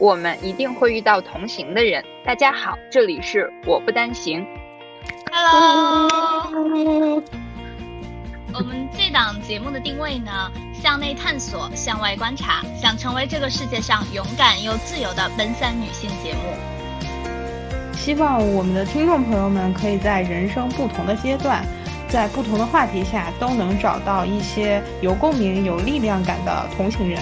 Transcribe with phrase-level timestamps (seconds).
[0.00, 2.02] 我们一定会遇到同行的人。
[2.24, 4.46] 大家好，这里是我不单行。
[5.30, 6.08] Hello，
[8.54, 16.40] 我们这档节目的定位呢，向内探索，向外观察，想成为这个世界上勇敢又自由的奔三女性节目。
[17.92, 21.62] 希望我们的听众朋友们可以在人生不同的阶段，
[22.08, 27.20] 在不同的话题下，都能找到一些有共鸣、有力量感的同行人。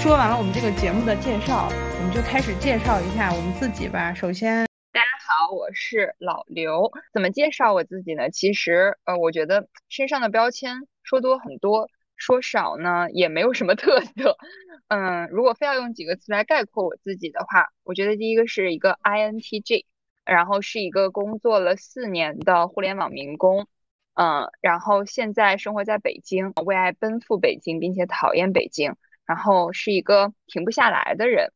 [0.00, 4.14] 说完了我们这个节目的介绍，我们就开始介绍一下我们自己吧。
[4.14, 6.92] 首先，大家好，我是老刘。
[7.12, 8.30] 怎么介绍我自己呢？
[8.30, 14.38] 其实，呃，我觉得身上的标签说多很多，说少呢也没有什么特色。
[14.86, 19.84] 嗯，如果非要用几个词来概括我自己的话，我觉得第一个是一个 INTJ，
[20.24, 23.66] 然后是一个工作了四年的互联网民工。
[24.14, 28.94] 嗯，然后现在生活在北京，为爱奔赴北京，并且讨厌北京。
[29.28, 31.52] 然后是一个停不下来的人，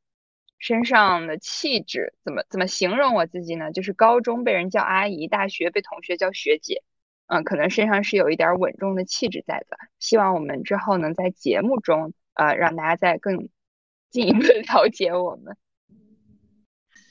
[0.59, 3.73] 身上的气质怎么怎么形容我自己呢？
[3.73, 6.83] 就是高中被人叫阿姨，大学被同学叫学姐，
[7.29, 9.79] 嗯，可能身上是有一点稳重的气质在的。
[9.99, 13.49] 希望我们之后能在节目中，呃，让大家再更
[14.11, 15.57] 进一步了解我们。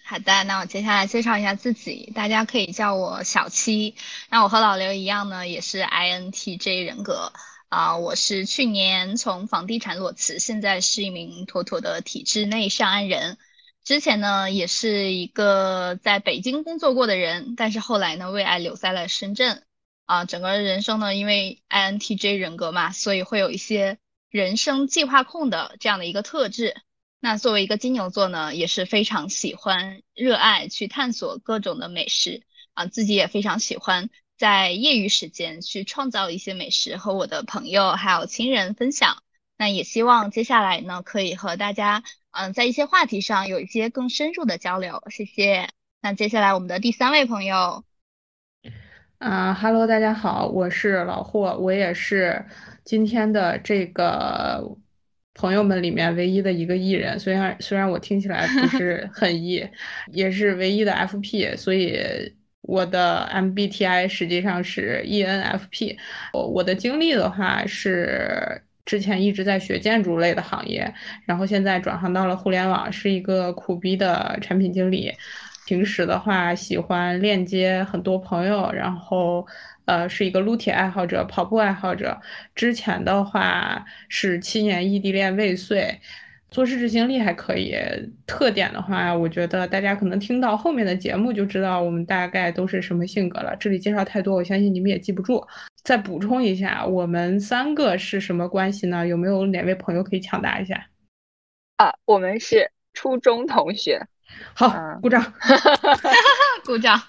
[0.06, 3.96] 好的，那我接下来介绍一下自己，大家可以叫我小七。
[4.30, 7.34] 那我和老刘一样呢，也是 INTJ 人格。
[7.72, 13.38] 啊，我是去年从房地产裸辞，现在是一名妥妥的体制内上岸人。
[13.82, 19.64] 之前呢，也是一个在北京工作过的人，但是后来呢，为爱留在了深圳。
[20.06, 26.76] 啊，整个人生呢，因为 INTJ 人格嘛，所以会有一些人生计划控的这样的一个特质。
[27.22, 34.10] 那作为一个金牛座呢，也是非常喜欢、热爱去探索各种的美食啊，自己也非常喜欢。
[34.42, 39.22] 在业余时间去创造一些美食和我的朋友还有亲人分享，
[39.56, 45.70] 那也希望接下来呢可以和大家嗯在一些话题上有一些更深入的交流，谢谢。
[46.02, 47.84] 那接下来我们的第三位朋友，
[49.20, 52.44] 啊哈喽，大家好，我是老霍，我也是
[52.84, 54.76] 今天的这个
[55.36, 59.70] 朋友们里面唯一的一个艺人，虽然虽然我听起来不是很艺，
[60.12, 62.36] 也是唯一的 FP，所以。
[62.62, 65.98] 我的 MBTI 实际上是 ENFP。
[66.34, 70.94] 我我的经历的话是之前一直在学建筑类的行业，
[71.26, 75.12] 然后现在转行到了互联网，是一个苦逼的产品经理。
[75.66, 79.48] 平时的话喜欢链接很多朋友，然后
[79.86, 82.20] 呃是一个撸铁爱好者、跑步爱好者。
[82.56, 86.00] 之前的话是七年异地恋未遂。
[86.52, 87.74] 做事执行力还可以，
[88.28, 93.56] 特点的话，我觉得大家可能听到后面的节目就知道我们大概都是什么性格了。
[93.58, 95.42] 这里介绍太多，我相信你们也记不住。
[95.84, 99.08] 再补充一下，我们三个是什么关系呢？
[99.08, 100.90] 有没有哪位朋友可以抢答一下？
[101.78, 104.06] 啊，我们是初中同学。
[104.54, 105.34] 好，鼓掌，
[106.66, 107.02] 鼓掌。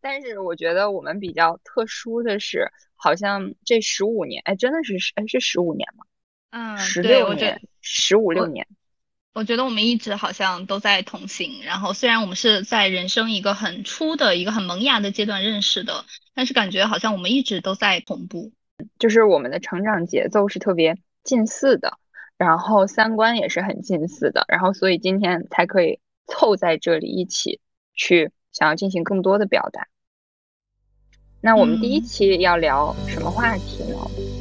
[0.00, 6.06] 但是我觉得我们比较特殊的是，好像这十五年，哎，真的是十，哎，是十五年吗？
[6.56, 8.64] 嗯，十六年，十五六年，
[9.32, 11.64] 我觉得我们一直好像都在同行。
[11.64, 18.52] 然后虽然我们是在人生一个很初的一个很萌芽的阶段认识的，但是感觉好像我们一直都在同步，
[19.00, 21.98] 就是我们的成长节奏是特别近似的，
[22.38, 25.98] 然后三观也是很近似的，然后所以今天才可以
[26.28, 27.58] 凑在这里一起
[27.96, 29.88] 去想要进行更多的表达。
[31.40, 33.96] 那我们第一期要聊什么话题呢？
[33.98, 34.33] 我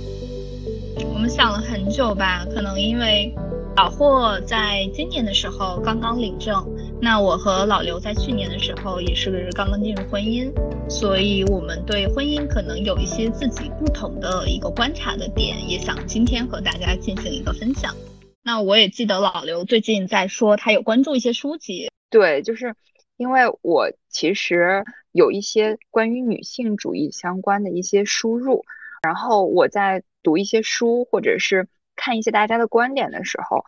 [1.24, 3.34] 们想了很久吧，可能因为
[3.78, 6.62] 老霍在今年的时候刚刚领证，
[7.02, 10.52] 那我和老刘在去年的时候也是刚刚进入婚姻，
[10.90, 17.96] 所以我们对婚姻可能有一些自己不同的一个观察的点，也想今天和大家进行一个分享。
[18.44, 22.76] 那我也记得老刘最近在说他有关注一些书籍，对，就是
[23.16, 24.84] 因为我其实
[25.14, 28.66] 有一些关于女性主义相关的一些输入，
[29.02, 30.04] 然后我在。
[30.24, 33.66] 读一些书，或者是看一些大家的观点的时候，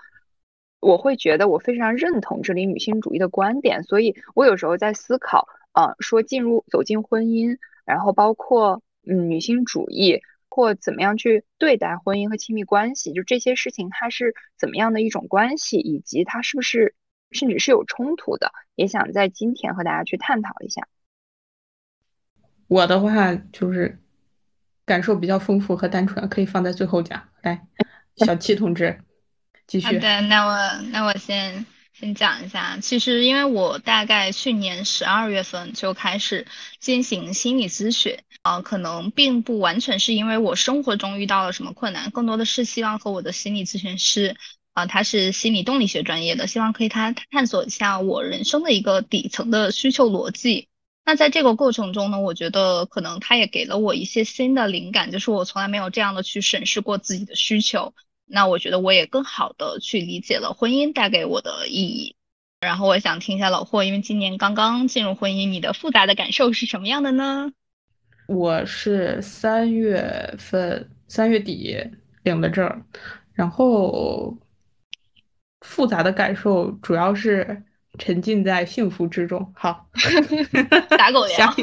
[0.80, 16.96] 我会觉得我非常认同这里女性主义的观点，所以我有时候在思考，呃，说进入走进婚姻，然后包括嗯女性主义或怎么样去对待婚姻和亲密关系，就这些事情它是怎么样的一种关系，以及它是不是
[17.32, 20.88] 甚至是有冲突的，也想在今天和大家去探讨一下。
[22.68, 24.00] 我的话就是。
[24.86, 27.24] 感受比较丰富和单纯，可以放在最后讲。
[27.42, 27.66] 来，
[28.18, 29.00] 小七同志，
[29.68, 29.88] 继续。
[29.88, 32.78] 好的，那我那我先先讲一下。
[32.82, 36.46] 其实，因为我大概去年十二月份就开始
[36.80, 44.36] 进行心理咨询，啊，可能并不完全是因为我生活中遇到了什么困难，更多的是希望和我的心理咨询师
[44.74, 50.68] 啊，他是心理动力学专业的，希望可以他探索一下我人生的一个底层的需求逻辑。
[51.06, 57.94] 那在这个过程中呢，我觉得可能他也给了我一些新的灵感，就是我从来没有这样的去审视过自己的需求。
[58.26, 62.16] 那我觉得我也更好的去理解了婚姻带给我的意义。
[62.60, 67.52] 然后我想听一下老霍，因为今年刚刚进入婚姻，你的复杂的感受是什么样的呢？
[68.28, 71.78] 我是三月份三月底
[72.24, 72.68] 领的证，
[73.34, 74.36] 然后
[75.62, 77.64] 复杂的感受主要是
[77.98, 79.54] 沉浸在幸福之中。
[79.56, 79.88] 好
[80.98, 81.54] 打狗粮。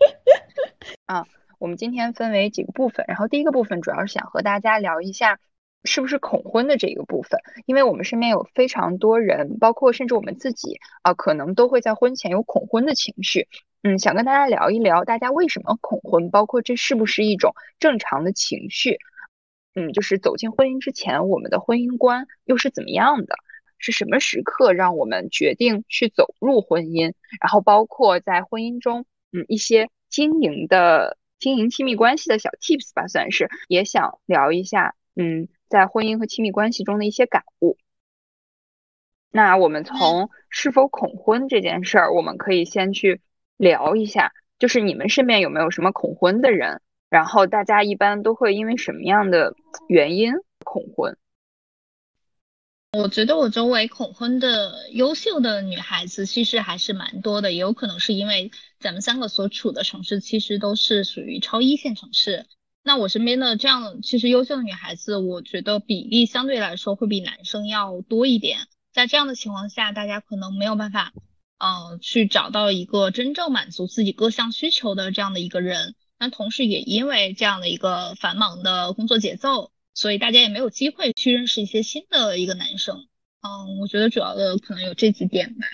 [1.06, 1.26] 啊，
[1.58, 5.38] 我们今天分为几个部分，然后第一个部分主要是想和大家聊一下。
[5.82, 7.40] 是不是恐婚的这一个部分？
[7.64, 13.48] 因为我们身边有非常多人，包括甚至我们自己啊，可能都会在婚前有恐婚的情绪。
[13.82, 16.28] 嗯，想跟大家聊一聊，大家为什么恐婚？
[16.28, 18.98] 包括这是不是一种正常的情绪？
[19.74, 23.36] 嗯，就是走进婚姻之前，我们的婚姻观又是怎么样的？
[23.80, 27.14] 是什么时刻让我们决定去走入婚姻？
[27.40, 34.94] 然后包括在婚姻中，嗯，一些经营的经营亲密关系的小 tips 吧，算是也想聊一下。
[35.16, 35.48] 嗯。
[35.70, 37.78] 在婚姻和亲密关系中的一些感悟。
[39.30, 43.20] 那我们从是否恐婚这件事儿，我们可以先去
[43.56, 46.82] 聊一下，就是你们身边有没有什么恐婚的人？
[47.08, 49.54] 然后大家一般都会因为什么样的
[49.86, 50.32] 原因
[50.64, 51.16] 恐婚？
[52.92, 58.50] 我觉得我周围恐婚的优秀的女孩子其实还是蛮多的，也有可能是因为
[58.80, 62.46] 咱们三个所处的城市其实都是属于超一线城市。
[62.82, 68.58] 那我身边的这样其实优秀的女孩子，我觉得比例相对来说会比男生要多一点。
[68.92, 71.12] 在这样的情况下，大家可能没有办法，
[71.58, 75.94] 嗯，去找到一个真正满足自己各项需求的这样的一个人。
[76.18, 83.06] 那同时也因为这样的一个繁忙的工作节奏，所以大家也没有机会去认识一些新的一个男生。
[83.42, 85.66] 嗯，我觉得主要的可能有这几点吧。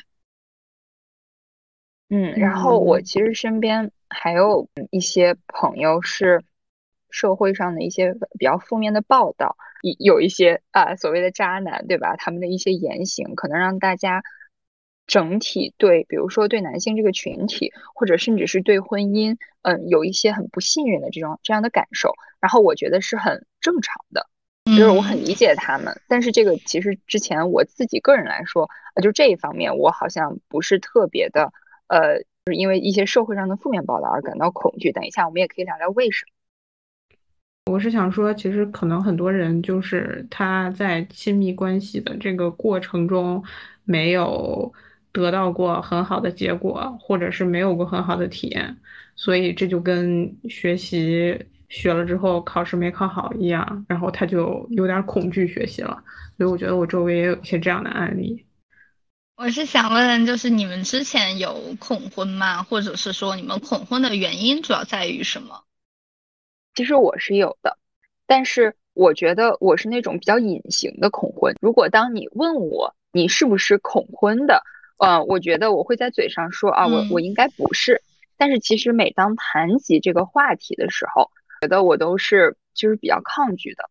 [2.08, 6.44] 嗯，然后我其实身边还有一些朋友是。
[7.08, 12.16] 社会上的一些比较负面的报道，有有一些啊所谓的渣男，对吧？
[12.16, 14.22] 他们的一些言行可能让大家
[15.06, 22.12] 整体对，比如说对男性这个群体，或者甚至是对婚姻，嗯，有一些很不信任的这种这样的感受。
[22.40, 24.26] 然后我觉得是很正常的，
[24.66, 26.00] 就是我很理解他们。
[26.08, 28.68] 但是这个其实之前我自己个人来说，
[29.02, 31.52] 就这一方面我好像不是特别的，
[31.88, 34.92] 呃，就是因为一些社会上的负面报道而感到恐惧。
[34.92, 36.32] 等一下我们也可以聊聊为什么。
[37.72, 43.42] 我是想说，其实可能很多人就是他在亲密关系的这个过程中
[43.82, 44.72] 没有
[45.22, 48.76] 得到过很好的结果，或者是没有过很好的体验，
[49.14, 56.02] 所以这就跟学习学了之后考试没考好一样，然后他就有点恐惧学习了。
[56.36, 58.44] 所以我觉得我周围也有一些这样的案例。
[59.36, 62.62] 我是想问，就是你们之前有恐婚吗？
[62.62, 65.62] 或者是说你们恐婚的原因主要在于什么？
[66.74, 67.78] 其实我是有的，
[68.26, 71.54] 但是我觉得我是那种比较隐形的恐婚。
[71.60, 74.62] 如果当你问我你是不是恐婚的，
[74.98, 78.02] 呃，我觉得我会在嘴上说啊，我我应该不是。
[78.36, 83.88] 但是其实每当谈及这个话题的时候，觉得我都是就是比较抗拒的。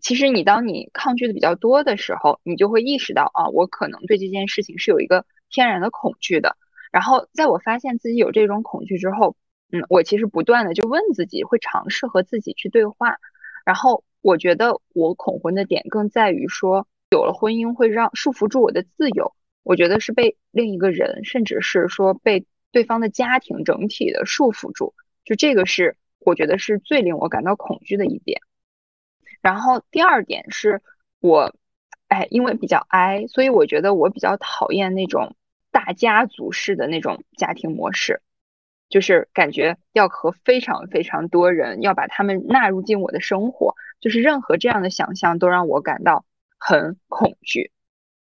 [0.00, 6.56] 其实你当你抗拒的比较多的时候，你就会意识到啊，我可能对这件事情是有一个天然的恐惧的。
[6.92, 9.36] 然后在我发现自己有这种恐惧之后。
[9.70, 13.16] 嗯，我其实不断的就问自己，会尝试和自己去对话。
[13.66, 19.34] 然后我觉得我恐婚的点更在于说，有了婚姻会让束缚住我的自由。
[19.68, 24.94] 我觉得是被另一个人，甚至是说被对方的家庭整体的束缚住。
[25.26, 28.40] 就这个是我觉得是最令我感到恐惧的一点。
[29.42, 30.80] 然后第二点是
[31.20, 31.54] 我，
[32.06, 35.36] 哎，因为比较 I，所以我觉得我比较讨厌那种
[35.70, 38.22] 大家族式的那种家庭模式。
[38.88, 46.24] 就是感觉要和非常非常多人要把他们纳入进我的生活，就是任何这样的想象都让我感到
[46.56, 47.70] 很恐惧。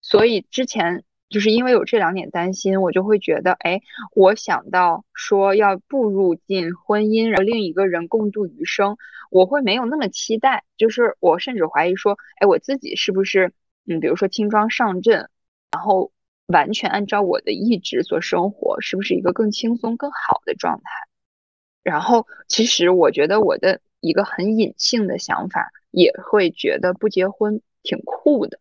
[0.01, 3.81] 所以之前就是因为有这两点担心，我就会觉得，哎，
[4.13, 8.97] 我想到说要步入进婚姻，和另一个人共度余生，
[9.31, 10.63] 我会没有那么期待。
[10.77, 13.53] 就是我甚至怀疑说，哎，我自己是不是，
[13.87, 15.29] 嗯，比如说轻装上阵，
[15.71, 16.11] 然后。
[16.47, 20.83] 完全按照我的意志所生活，是不是一个更轻松、更好的状态？
[21.81, 28.59] 然后，其实我觉得我的一个很隐性的想法，也会觉得不结婚挺酷的，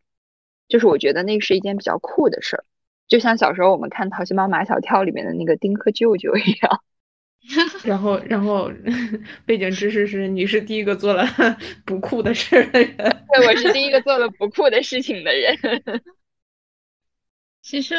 [0.71, 2.65] 就是我觉得那是一件比较酷的事儿，
[3.09, 6.83] 就像小时候我们看《淘气包马小跳》里面的那个丁克舅舅一样。
[7.85, 8.71] 然后，然后
[9.47, 11.27] 背景知识是你是第一个做了
[11.87, 12.97] 不酷的事的人。
[12.97, 15.57] 对，我是第一个做了不酷的事情的人。
[17.63, 17.97] 其实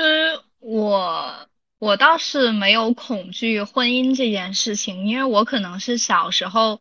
[0.60, 1.50] 我
[1.80, 6.80] 我倒是没有恐惧婚姻这件事情，因为我可能是小时候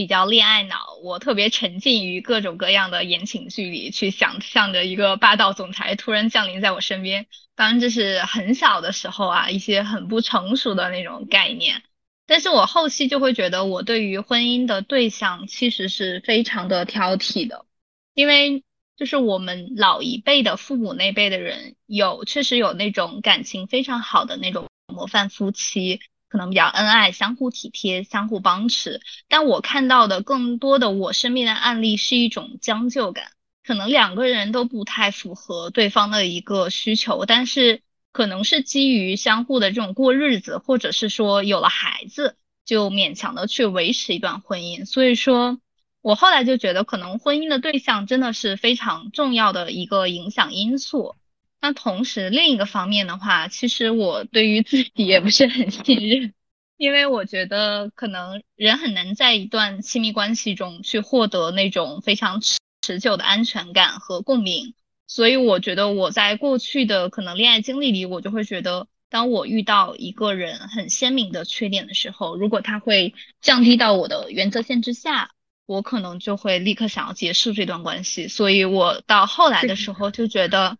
[0.00, 7.26] 比较恋爱脑，我特别沉浸于各种各样的言情剧里，去想象着一个霸道总裁突然降临在我身边。
[7.54, 11.82] 当然这是很小的时候啊，一些很不成熟的那种概念。
[12.26, 17.66] 但是我后期就会觉得，我对于婚姻的对象其实是非常的挑剔的，
[18.14, 18.64] 因为
[18.96, 26.00] 就是我们老一辈的父母那辈的人，有确实有那种感情非常好的那种模范夫妻，
[26.30, 29.02] 可能比较恩爱，相互体贴，相互帮持。
[29.28, 33.32] 但我看到的更多的我身边的案例是一种将就感，
[33.62, 37.82] 可能两个人都不太符合对方的一个需求，但是。
[38.12, 44.84] 可能是基于相互的这种过日子，或者是说有了孩子就勉强的去维持一段婚姻。
[44.84, 45.60] 所以说，
[46.02, 51.14] 我后来就觉得，可能婚姻的对象真的是非常重要的一个影响因素。
[51.60, 56.32] 那同时，另一个方面的话，其实我对于自己也不是很信任，
[56.76, 62.40] 因为我觉得可能人很难在一段亲密关系中去获得那种非常
[62.80, 64.74] 持久的安全感和共鸣。
[65.06, 73.12] 所以我觉得我在过去的可能恋爱经历里，我就会觉得，当我遇到一个人很鲜明的缺点的时候，如果他会
[73.42, 75.32] 降低到我的原则线之下，
[75.66, 78.28] 我可能就会立刻想要结束这段关系。
[78.28, 80.78] 所以我到后来的时候就觉得，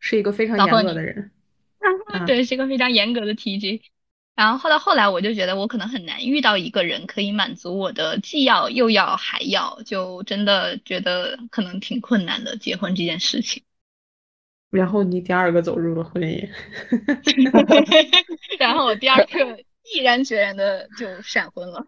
[0.00, 1.30] 是一个非常严格的人，
[2.26, 3.82] 对，是一个非常严格的 TJ。
[4.34, 13.64] 然后后来后来我就觉得我可能很难遇到一个人可以满足我的既要又要还要，就真的觉得可能挺困难的结婚这件事情。
[14.70, 16.48] 然后你第二个走入了婚姻，
[18.58, 19.64] 然后我第二个
[19.94, 21.86] 毅然决然的就闪婚了。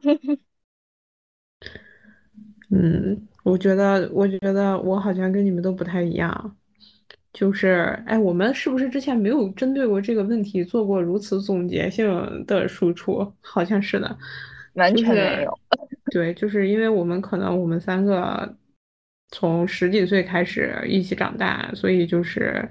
[2.70, 6.56] 嗯，我觉得我觉得我好像跟你们都不太一样。
[7.32, 13.32] 就是，哎，我们是不是之前没有针对过这个问题做过如此总结性的输出？
[13.40, 14.18] 好像是的，
[14.75, 15.58] 完全没有。
[16.10, 18.52] 对，就是因为我们可能我们三个
[19.30, 22.68] 从十几岁开始一起长大，所以就是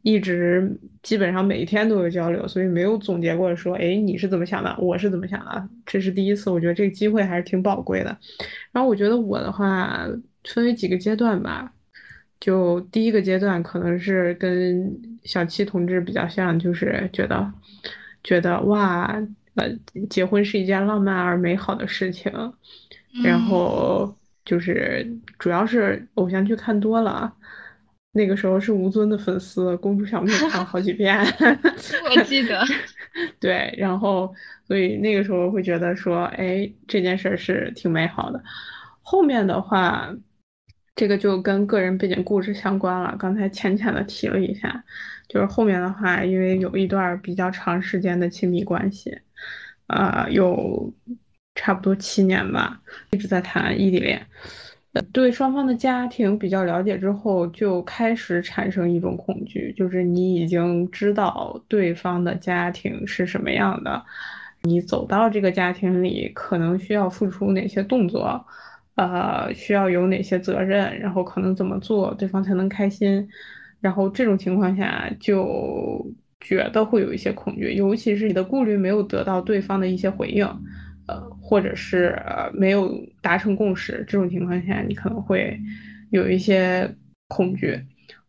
[0.00, 4.74] 一直基本上每一天都有交流，所以没有总结过说，哎，你是怎么想的？
[4.80, 5.68] 我是怎么想的？
[5.84, 8.16] 这是第一次，我觉得这个机会还是挺宝贵的。
[8.72, 10.08] 然后我觉得我的话
[10.44, 11.70] 分为几个阶段吧。
[12.42, 17.52] 就第一个阶段，可能是跟小七同志比较像，就是觉得，
[18.24, 19.16] 觉得哇，
[19.54, 19.70] 呃，
[20.10, 22.32] 结婚是一件浪漫而美好的事情，
[23.22, 24.12] 然后
[24.44, 25.08] 就是
[25.38, 27.32] 主要是偶像剧看多了，
[28.10, 31.16] 那个时候是吴尊的粉丝，公主小妹看了好几 遍，
[32.16, 32.60] 我记得，
[33.38, 34.34] 对，然后
[34.66, 38.42] 所以那个时候会觉得说，哎，这件事是挺美好的，
[39.00, 40.12] 后面的话。
[40.94, 43.16] 这个就跟个人背景故事相关了。
[43.18, 44.84] 刚才浅浅的提了一下，
[45.28, 49.16] 就是后面的话，因为有一段比较长时间的亲密关系，
[49.86, 50.92] 呃，有
[51.54, 52.80] 差不多七年吧，
[53.10, 54.24] 一直在谈异地恋。
[55.10, 64.04] 对双方的家庭比较了解之后，就开始产生一种恐惧，就是你已经知道对方的家庭是什么样的，
[64.64, 68.44] 你走到这个家庭里，可能需要付出哪些动作。
[68.94, 73.26] 呃，需要有哪些责任，然后可能怎么做，对方才能开心？
[73.80, 76.06] 然后这种情况下，就
[76.40, 80.44] 觉得会有一些恐惧，尤其是你的顾虑没有得到对方的一些回应，
[81.06, 82.20] 呃，或者是
[82.52, 85.58] 没有达成共识，这种情况下，你可能会
[86.10, 86.94] 有一些
[87.28, 87.80] 恐惧。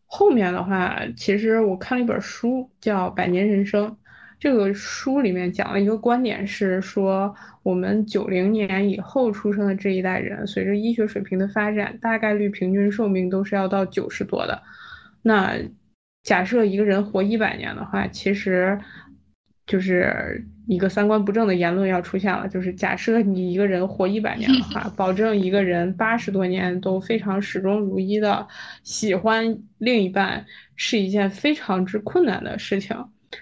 [0.05, 3.88] 后面的话，其实我看了一本书，叫《百年人生》。
[4.39, 14.62] 这个书里面讲了一个观点，是说我们九零年以后出生的这一代人，随着医学水平的发展，大概率平均寿命都是要到九十多的。
[15.22, 15.53] 那
[16.24, 18.77] 假设一个人活一百年的话，其实
[19.65, 28.46] 就是一个三观不正的言论要出现了，就是假设你一个人活一百年的话， 保证一个人八十多年都非常始终如一的
[28.84, 32.98] 喜欢另一半，是一件非常之困难的事情。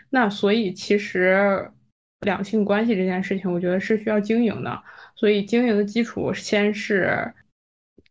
[0.10, 1.72] 那所以其实
[2.22, 4.84] 两性关系这件事情，我觉得是需要经营的。
[5.16, 7.34] 所以经营的基础先是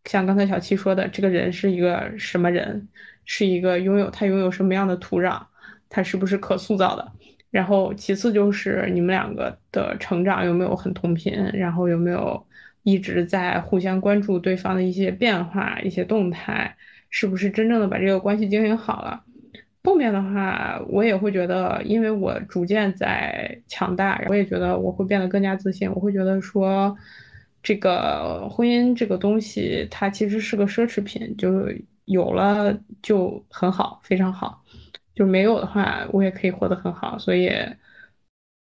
[0.04, 2.88] 像刚才小七说的，这个人是一个什么人，
[3.24, 5.40] 是一个拥有他拥有什么样的土壤，
[5.88, 7.12] 他是不是可塑造的。
[7.50, 12.46] 然后其次就是你们两个的成长有没有很同频，然后有没有
[12.82, 16.76] 一直在互相关注对方的一些变化、一些动态，
[17.10, 19.24] 是不是真正的把这个关系经营好了。
[19.82, 25.90] 后面的话，我也会觉得，因为我逐渐在强大，我也觉得我会变得更加自信。
[25.92, 26.94] 我会觉得说，
[27.62, 31.66] 这个婚姻这个东西，它其实是个奢侈品，就
[32.04, 34.62] 有了就很好，非常好；
[35.14, 37.18] 就没有的话，我也可以活得很好。
[37.18, 37.50] 所以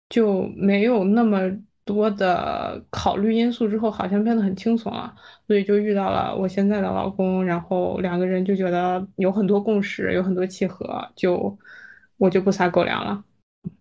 [0.08, 1.50] 就没有那么。
[1.92, 5.14] 多的考虑因素之后，好像变得很轻松了，
[5.46, 11.58] 所以就遇到了我现在的老公，然后两个人就觉得有很多共识，有很多契合，就
[12.16, 13.24] 我就不撒狗粮了，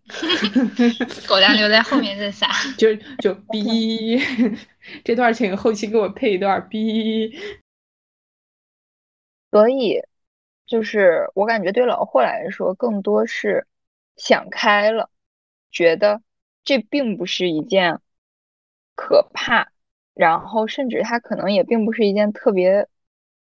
[1.28, 2.48] 狗粮留在后面再撒，
[2.78, 4.18] 就就逼
[5.06, 7.32] 这段，请后期给我配一段逼。
[9.52, 10.00] 所以
[10.66, 13.66] 就是我感觉对老霍来说，更多是
[14.18, 15.10] 想开了，
[15.72, 16.22] 觉得。
[16.70, 18.00] 这并不是一件
[18.94, 19.70] 可怕，
[20.14, 22.88] 然后甚至它可能也并不是一件特别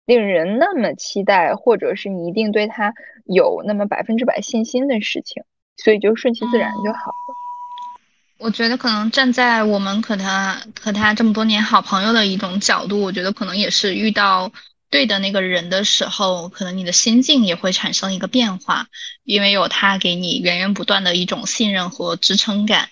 [0.07, 5.43] 令人那么期待，或者是你一定对他有那么百分之百信心的事情，
[5.77, 7.35] 所以就顺其自然就好了。
[8.39, 14.51] 我觉得可能站在我们和他和他这么多年好朋友的一种角度，我觉得可能也是遇到
[14.89, 18.87] 对的那个人的时候，可能你的心境也会产生一个变化，
[19.23, 22.89] 因为有他给你源源不断的一种信任和支撑感。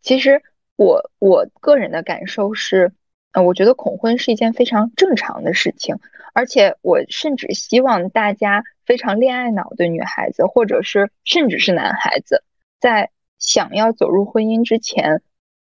[0.00, 0.42] 其实
[0.76, 2.92] 我我个人的感受是，
[3.32, 5.96] 呃，我觉得恐婚是一件非常正常的事情，
[6.32, 12.42] 而且我甚至希望大家非常恋爱脑的女孩子，或者是甚至是男孩子，
[12.80, 15.22] 在想要走入婚姻之前，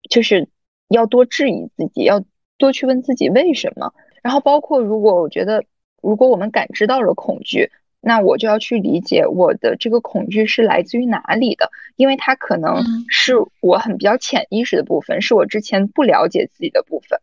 [0.09, 0.49] 就是
[0.87, 2.23] 要多质疑自己，要
[2.57, 3.93] 多去问自己为什么。
[4.21, 5.63] 然后包括如果我觉得，
[6.01, 7.71] 如果我们感知到了恐惧。
[8.01, 17.19] 那我就要去理解我的这个恐惧是来自于哪里的，因为它可能是我很比较潜意识的部分，是我之前不了解自己的部分。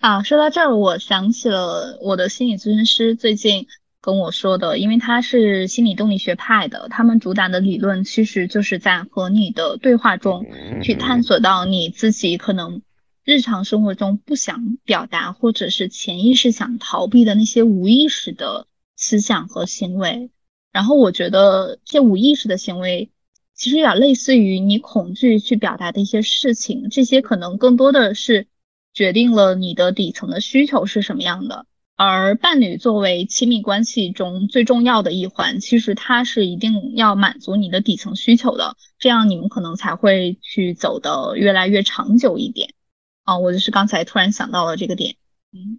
[0.00, 3.68] 啊，说到这儿，我想起了我的心理咨询师最近
[4.00, 10.44] 跟我说的，因为他是心理动力学派的，他们主打的理论其实就是在和你的对话中
[10.82, 12.82] 去探索到你自己可能
[13.24, 18.66] 日常生活中不想表达，或者是潜意识想逃避的那些无意识的。
[18.96, 20.30] 思想和行为，
[20.72, 23.10] 然后我觉得这些无意识的行为，
[23.54, 28.46] 其实有点类似于你恐惧去表达的一些事情，这些可能更多的是
[28.92, 31.66] 决定了你的底层的需求是什么样的。
[31.96, 42.74] 而伴侣作为亲密关系中最重要的一环，其实它是一定要满足你的底层需求的，这样你们可能才会去走的越来越长久一点。
[43.22, 45.14] 啊，我就是刚才突然想到了这个点，
[45.52, 45.78] 嗯。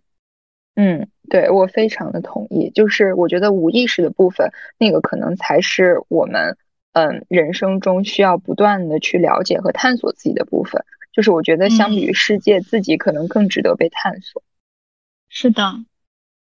[0.75, 2.69] 嗯，对我非常的同意。
[2.69, 6.57] 就是我觉得无意识的部分，那个可能才是我们
[6.91, 10.83] 嗯人生中需要不断的去了解和探索自己的部分。
[11.13, 14.43] 就是我觉得相比于世界，自己可能更值得被探索。
[15.29, 15.63] 是的，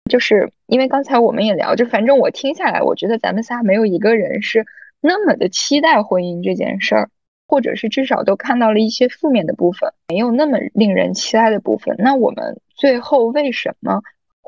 [0.09, 4.65] 就是因为刚才我们也聊，就反正我听下来，我觉得咱们仨没有一个人是
[4.99, 7.09] 那么的期待婚姻这件事儿，
[7.47, 11.95] 或者是至少都看到了一些负面的部分，没有那么令人期待的部分。
[11.99, 14.01] 那我们最后为什么？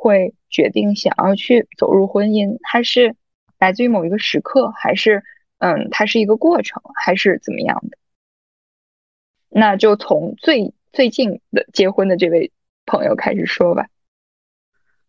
[0.05, 3.15] 会决定想要去走入婚姻，它是
[3.57, 5.23] 来自于某一个时刻，还是
[5.57, 7.97] 嗯，它是一个过程，还是怎么样的？
[9.49, 12.51] 那就从最最近的结婚的这位
[12.85, 13.87] 朋友开始说吧。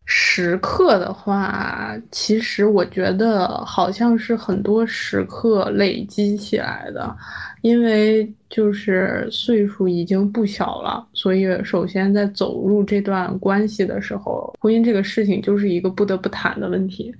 [0.09, 7.13] 时刻的话，其实我觉得好像是很多时刻累积起来的，
[7.61, 17.13] 因为就是岁数已经不小了，所以首先在走入这段关系的时候，婚姻这个事情就是一个不得不谈的问题，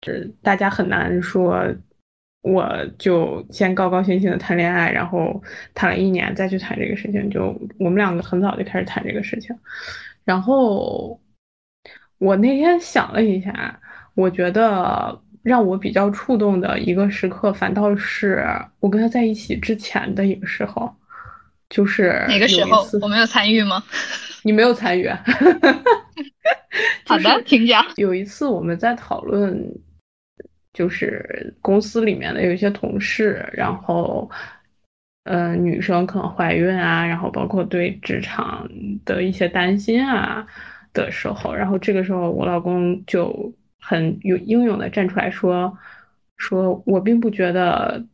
[0.00, 1.60] 就是大家很难说，
[2.42, 2.64] 我
[3.00, 5.42] 就先高高兴兴的谈恋爱，然后
[5.74, 9.52] 谈了一年再去谈这个事情，就我们两个很早就开始谈这个事情，
[10.24, 11.18] 然后。
[12.22, 13.76] 我那天想了一下，
[14.14, 18.46] 我觉得让我比较触动的一个时刻，反倒是
[18.78, 20.94] 我跟他在一起之前的一个时候，
[21.68, 22.86] 就是哪个时候？
[23.00, 23.82] 我没有参与吗？
[24.44, 25.10] 你没有参与？
[27.04, 27.84] 好的，请讲。
[27.96, 29.60] 有一次我们在讨论，
[30.72, 34.30] 就是公司里面的有一些同事，然后，
[35.24, 38.68] 嗯，女生可能怀孕啊，然后包括对职场
[39.04, 40.46] 的一些担心啊。
[40.92, 45.76] 的时候，然后这个时候我老公就很有英勇的站出来说
[46.36, 48.04] ：“说我并不觉得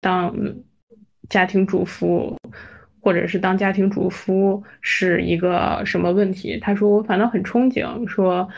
[0.00, 0.34] 当
[1.28, 2.36] 家庭主妇
[3.00, 6.58] 或者是当家庭主夫是一个什么问题。
[6.58, 8.48] 他说我反倒很憧憬，说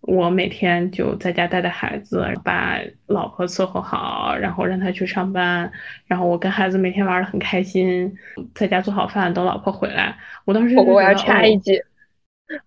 [0.00, 5.70] 我每天就在家带带孩子，把老婆伺候好，然后让她去上班，
[6.06, 8.12] 然后我跟孩子每天玩的很开心，
[8.54, 10.16] 在家做好饭等老婆回来。
[10.44, 11.82] 我当时我要插一句。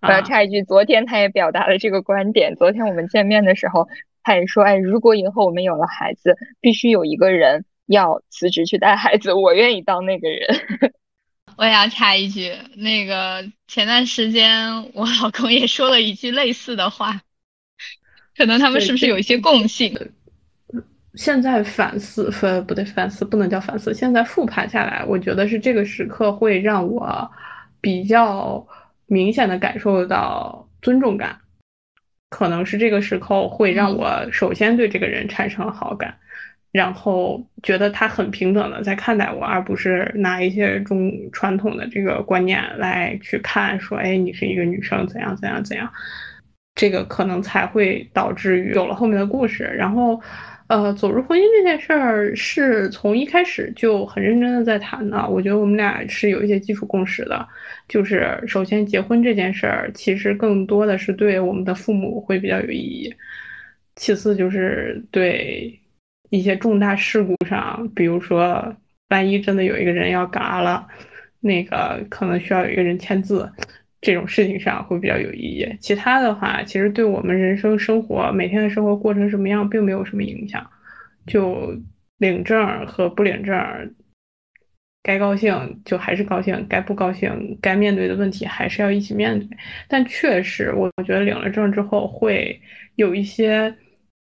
[0.02, 2.54] 我 要插一句，昨天他也表达了这个观点。
[2.56, 3.88] 昨天我们见面的时候，
[4.22, 10.92] 他也说，哎，如果以后我们有了孩子，必须有一个人要辞职去带孩子， 我愿意当那个人。
[11.56, 17.22] 我也要插一句，那个前段时间我老公也说了一句类似的话，
[18.36, 19.94] 可能他们是不是有一些共性？
[21.14, 23.94] 现在反思，不不对，反思不能叫反思。
[23.94, 27.30] 现在复盘下来，我觉得是这个时刻会让我
[27.80, 28.62] 比较
[29.06, 31.38] 明显的感受到尊重感，
[32.30, 36.14] 可能是这个时候会让我首先对这个人产生好感。
[36.72, 45.90] 然后觉得他很平等的在看待我，而不是拿一些中传统的这个观念来去看，说，哎，你是一个女生，怎样怎样怎样，
[46.74, 49.64] 这个可能才会导致于有了后面的故事。
[49.64, 50.20] 然后，
[50.68, 55.28] 呃，走入婚姻这件事儿是从一开始就很认真的在谈的。
[55.28, 57.46] 我觉得我们俩是有一些基础共识的，
[57.88, 63.14] 就是首先结婚这件事儿，其实更多的是对我们的父母会比较有意义，
[63.96, 65.78] 其次就是对。
[66.30, 68.76] 一些重大事故上，比如说，
[69.10, 70.84] 万一真的有一个人要嘎了，
[71.38, 73.48] 那个可能需要有一个人签字，
[74.00, 75.66] 这种事情上会比较有意义。
[75.80, 80.64] 其他的话，其实对我们人生生活每天的生活过成什么样，并没有什么影响。
[81.26, 81.74] 就
[82.18, 83.54] 领证和不领证，
[85.02, 89.48] 该高兴就还是高兴，该不高兴，该面对的问题还是要一起面对。
[89.88, 92.60] 但确实，我我觉得领了证之后，会
[92.94, 93.74] 有一些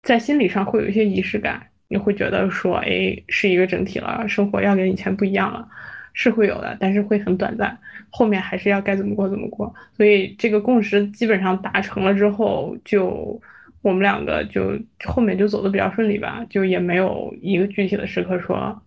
[0.03, 1.61] 在心理上会有一些仪式感。
[1.88, 5.67] 你会觉得说，哎，是一个整体了，生活要跟以前不一样了，
[6.13, 7.77] 是会有的，但是会很短暂，
[8.15, 9.73] 后面还是要该怎么过怎么过。
[9.97, 13.41] 所以这个共识基本上达成了之后，就
[13.82, 18.82] 我们两个就后面就走的比较顺利吧，就也没有一个具体的时刻说，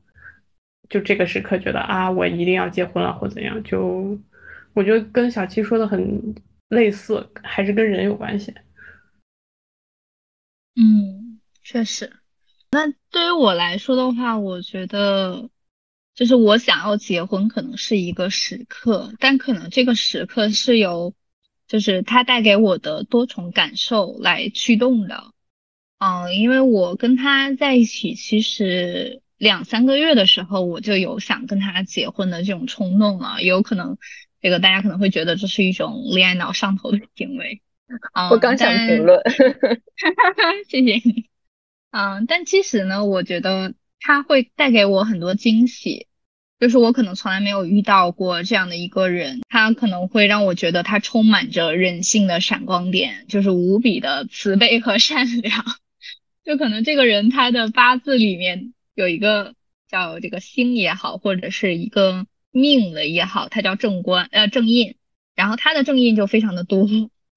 [0.88, 3.62] 就这个时刻觉得啊，我一定要结婚了或怎样。
[3.62, 4.18] 就
[4.72, 6.34] 我觉得跟小七说的很
[6.70, 8.54] 类似，还是跟人有关系。
[10.76, 12.10] 嗯，确实。
[12.70, 15.48] 那对于我来说的话，我觉得
[16.18, 21.14] 就是我想要结婚，可能是一个时刻，但可能这个时刻是由
[21.68, 25.32] 就是他带给我的多重感受来驱动的。
[25.98, 33.40] 嗯，因为我跟他在一起，其实两三个月的时候，我就有想跟他结婚的这种冲动了。
[33.40, 33.96] 有可能
[34.40, 37.62] 这个大家可能会觉得这是一种恋爱脑上头的行为。
[38.28, 39.22] 我刚想评论，
[40.68, 41.28] 谢谢你。
[41.92, 46.07] 嗯，但其实呢，我觉得他会带给我很多惊喜，
[46.58, 55.64] 就是我可能从来没有遇到过这样的一个人，他可能会让我觉得他充满着人性的闪光点，就是无比的慈悲和善良。
[56.44, 59.54] 就可能这个人他的八字里面有一个
[59.88, 64.96] 叫这个星也好，或者是一个命的也好，它叫正官呃正印，
[65.36, 66.88] 然后他的正印就非常的多。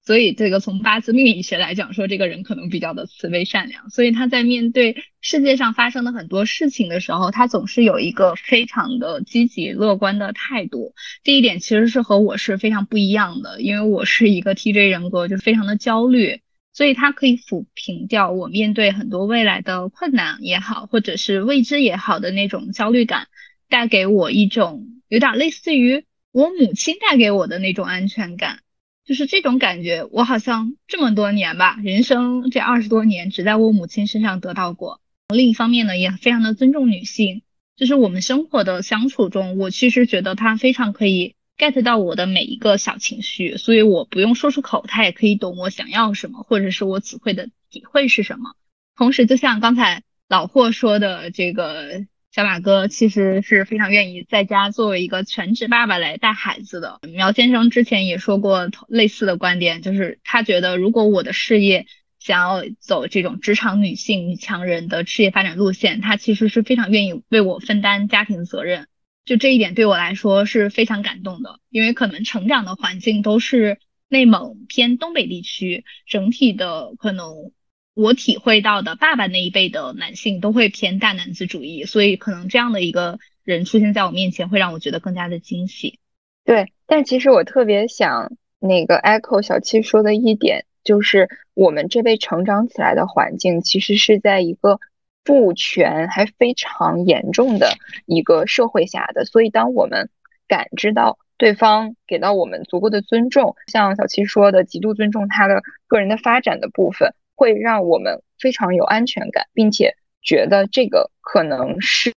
[0.04, 10.94] 所以，这个从八字命理学来讲，说这个人可能比较的慈悲善良，所以他在面对世界上发生的很多事情的时候，他总是有一个非常的积极乐观的态度。
[11.22, 16.40] 这一点其实是和我是非常不一样的，因为我是一个 TJ 人格，就非常的焦虑，
[16.72, 23.28] 所以他可以抚平掉我面对很多未来的困难也好，或者是未知也好的那种焦虑感，
[23.68, 28.58] 带给我一种有点类似于我母亲带给我的那种安全感。
[29.04, 35.00] 就是这种感觉，我好像这么多年吧，人生这二十多年，只在我母亲身上得到过。
[35.34, 37.42] 另一方面呢，也非常的尊重女性，
[37.76, 48.54] 就是我们生活的相处中，我其实觉得她非常可以 get 到我的每一个小情绪，所以我不用说出口，她也可以懂我想要什么，或者是我体会的体会是什么。
[48.96, 52.06] 同时，就像刚才老霍说的这个。
[52.34, 56.98] 小马哥其实是非常愿意在家作为一个全职爸爸来带孩子的。
[57.12, 61.84] 苗先生之前也说过类似的观点，就是他觉得如果我的事业
[62.18, 68.86] 想要走这种职场女性女强人的事业发展路线，他其实是非常愿意为我分担家庭责任。
[69.26, 77.52] 就这一点对我来说是非常感动的，因为可能成长的环境都是内蒙偏东北地区，整体的可能。
[77.94, 85.98] 我体会到的，爸爸那一辈的男性都会偏大男子主义，所以可能这样的一个人出现在我面前，会让我觉得更加的惊喜。
[86.44, 94.80] 对，但其实我特别想那个 echo 小七说的一点，就是我们这辈成长起来的环境，其实是在一个
[95.22, 97.74] 父权还非常严重的
[98.06, 100.08] 一个社会下的，所以当我们
[100.48, 107.14] 感知到对方给到我们足够的尊重，像小七说的，极度尊重他的个人的发展的部分。
[107.34, 112.12] 会让我们非常有安全感，并且觉得这个可能是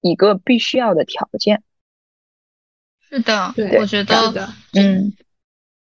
[0.00, 1.62] 一个必须要的条件。
[3.08, 5.14] 是的，对，我觉得，嗯，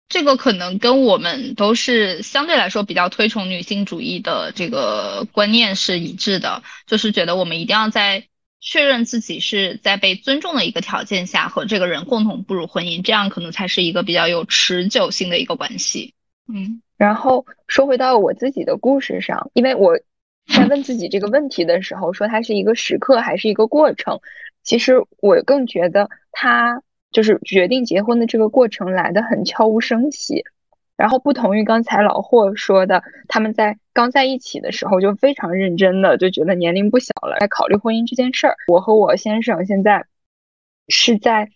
[0.08, 8.28] 这个可能跟我们都是相对来说比较推崇女性主义的这个观念是一致的，就是觉得我们一定要在
[8.60, 16.14] 确认自己是在被尊重的一个条件下和这个人共同步入婚姻，这样可能才是一个比较有持久性的一个关系。
[16.52, 19.98] 嗯，然后说回到我自己的故事上，因为我
[20.54, 24.20] 在问自己这个问题的时候，说它是一个时刻还是一个过程，
[24.62, 26.82] 其实我更觉得它。
[27.12, 30.44] 就是决定结婚的这个过程来的很悄无声息，
[30.96, 38.56] 然后不同于刚才老霍说的，他们在刚在一起的时候就非常认真的就觉得年龄不小了，在考虑婚姻这件事儿。
[38.68, 40.04] 我和我先生现在
[40.88, 41.48] 是在，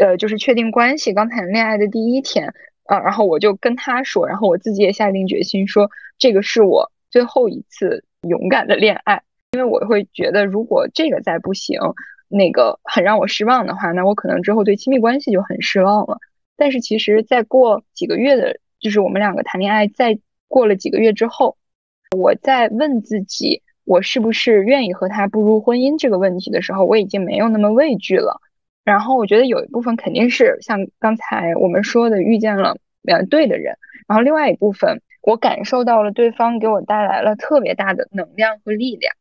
[0.00, 2.52] 呃，就是确定关系刚谈恋爱的第一天，
[2.88, 9.22] 呃，然后我就跟他说，然后我自己也下定决心说，这个是我最后一次勇敢的恋爱，
[9.52, 11.80] 因为我会觉得如果这个再不行。
[12.28, 16.18] 那个很让我失望的话，那我可能之后对亲密关系就很失望了。
[16.56, 20.18] 但是其实再过几个月的，就是我们两个谈恋爱，再
[20.48, 21.56] 过了几个月之后，
[22.18, 28.40] 我在问自己，我是不是愿意和他步入婚姻这个问题的时候，我已经没有那么畏惧了。
[28.86, 33.76] 然后我觉得有一部分肯定是像刚才我们说的，遇见了呃对的人。
[34.06, 39.12] 然后另外一部分，我感受到了对方给我带来了特别大的能量和力量。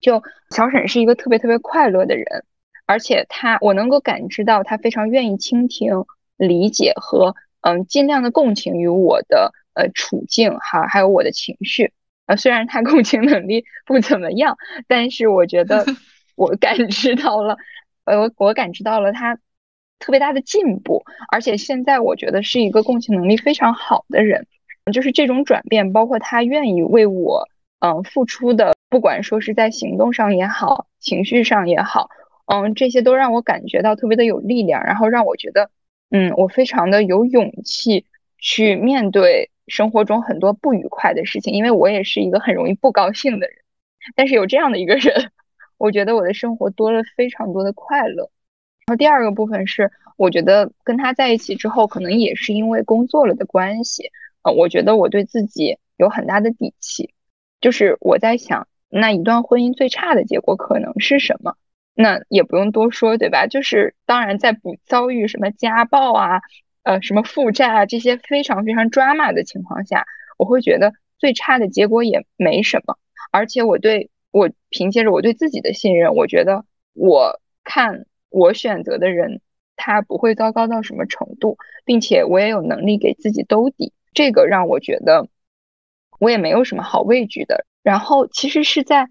[0.00, 2.44] 就小沈是一个特别特别快乐的人，
[2.86, 6.04] 而且他我能够感知到他非常愿意倾听、
[6.36, 11.92] 理解和嗯尽量的共情于我的呃处境哈，还有我的情绪
[12.26, 14.56] 呃虽然他 共情能力不怎么样，
[14.86, 15.84] 但是我觉得
[16.36, 17.58] 我感知到了
[18.04, 19.38] 呃我我感知到了他
[19.98, 24.46] 特别大的进步，而且现在我觉得是一个共情能力非常好的人，
[24.92, 27.48] 就是这种转变，包括他愿意为我
[27.80, 28.74] 嗯付出的。
[28.88, 32.08] 不管说是在行动上也好，情绪上也好，
[32.46, 35.70] 嗯，这些都让我感觉到特别的有力量，然后让我觉得，
[36.10, 38.06] 嗯，我非常的有勇气
[38.38, 43.58] 去面对生活中很多不愉快的事情，因为我也是一个很容易不高兴的人，
[44.16, 45.30] 但是有这样的一个人，
[45.80, 48.30] 我觉得我的生活多了非常多的快乐。
[48.86, 54.12] 然后第二个部分是，我觉得跟他在一起之后，可能也是因为工作了的关系，
[54.42, 57.14] 呃，我觉得我对自己有很大的底气，
[57.60, 58.68] 就是我在想。
[58.92, 61.54] 那一段婚姻最差的结果可能是什么？
[61.94, 63.46] 那也不用多说，对吧？
[63.46, 66.40] 就是当然，在不遭遇什么家暴啊、
[66.82, 70.06] 呃什么负债啊这些非常非常 drama 的情况下，
[70.38, 72.96] 我会觉得最差的结果也没什么。
[73.30, 79.40] 而且我对我凭借着我对自己的信任，我觉得我看我选择的人
[79.76, 85.28] 他不会糟糕到什么程度，并且我也有能力给自己兜底，这个让我觉得
[86.18, 87.66] 我也没有什么好畏惧的。
[87.82, 89.08] 然后其实是在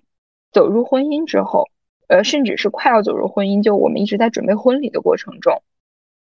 [0.51, 1.65] 走入婚姻之后，
[2.07, 5.63] 呃，甚至是快要走入婚姻，就我们一直在准备婚礼的过程中，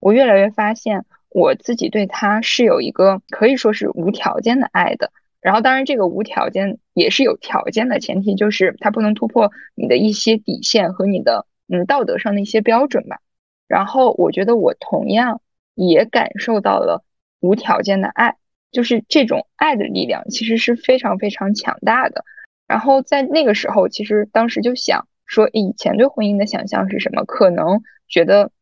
[0.01, 5.13] 我越来越发现我自己对他是有一个可以说是无条件的爱的。
[5.41, 13.21] 然后当然这个无条件也是有条件的，前提就是它不能突破你的一些底线和你的嗯道德上的一些标准吧。
[13.67, 15.41] 然后我觉得我同样
[15.75, 17.05] 也感受到了
[17.41, 18.37] 无条件的爱。
[18.73, 22.25] 就是这种爱的力量，其实是非常非常强大的。
[22.69, 27.25] 然后在那个时候，其实当时就想说，以前对婚姻的想象是什么？
[27.25, 28.53] 可能觉得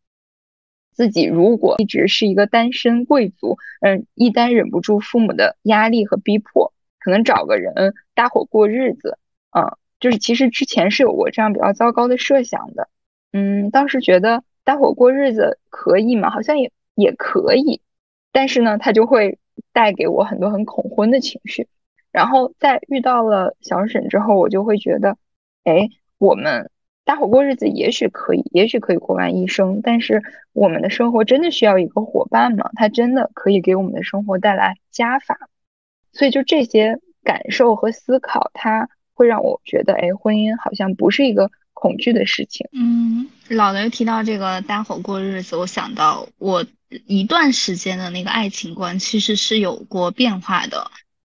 [0.99, 9.17] 自己如果一直是一个单身贵族，嗯，一旦忍不住父母的压力和逼迫，可能找个人搭伙过日子，
[9.57, 12.89] 嗯，就是其实之前是有过这样比较糟糕的设想的。
[13.33, 16.31] 嗯，当时觉得搭伙过日子可以吗？
[16.31, 17.81] 好像也也可以，
[18.33, 19.39] 但是呢，他就会。
[19.73, 21.67] 带给我很多很恐婚的情绪，
[22.13, 25.17] 然后在遇到了小沈之后，我就会觉得，
[25.65, 26.71] 哎，我们
[27.09, 32.69] 搭伙过日子也许可以，也许可以过完一生，但是我们的生活真的需要一个伙伴吗？
[32.75, 35.49] 他真的可以给我们的生活带来加法？
[36.13, 42.69] 所以就这些感受和思考，它会让我觉得，哎，婚姻好像不是一个恐惧的事情。
[42.73, 46.67] 嗯，老刘提到这个搭伙过日子，我想到我。
[47.07, 50.91] 一段时间的那个爱情观其实是有过变化的，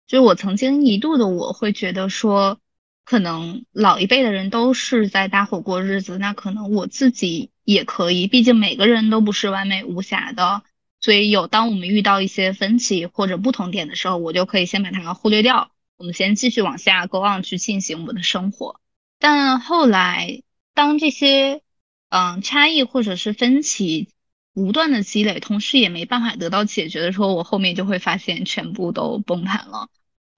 [0.07, 2.61] 就是我曾经一度的我会觉得说，
[3.11, 10.62] 可能老一辈的人都是在搭伙过日子，那可能我自己也可以，毕竟每个人都不是完美无瑕的，
[11.01, 18.79] 所以有当我们遇到一些分歧或者不同点的时候，我就可以先把它忽略掉，我们先继续往下 go on 去进行我们的生活。
[19.18, 20.42] 但后来
[20.73, 21.62] 当这些
[22.11, 24.09] 嗯差异或者是分歧。
[24.53, 29.88] 不断的积累，同时也没办法得到解决的时候，我后面就会发现全部都崩盘了。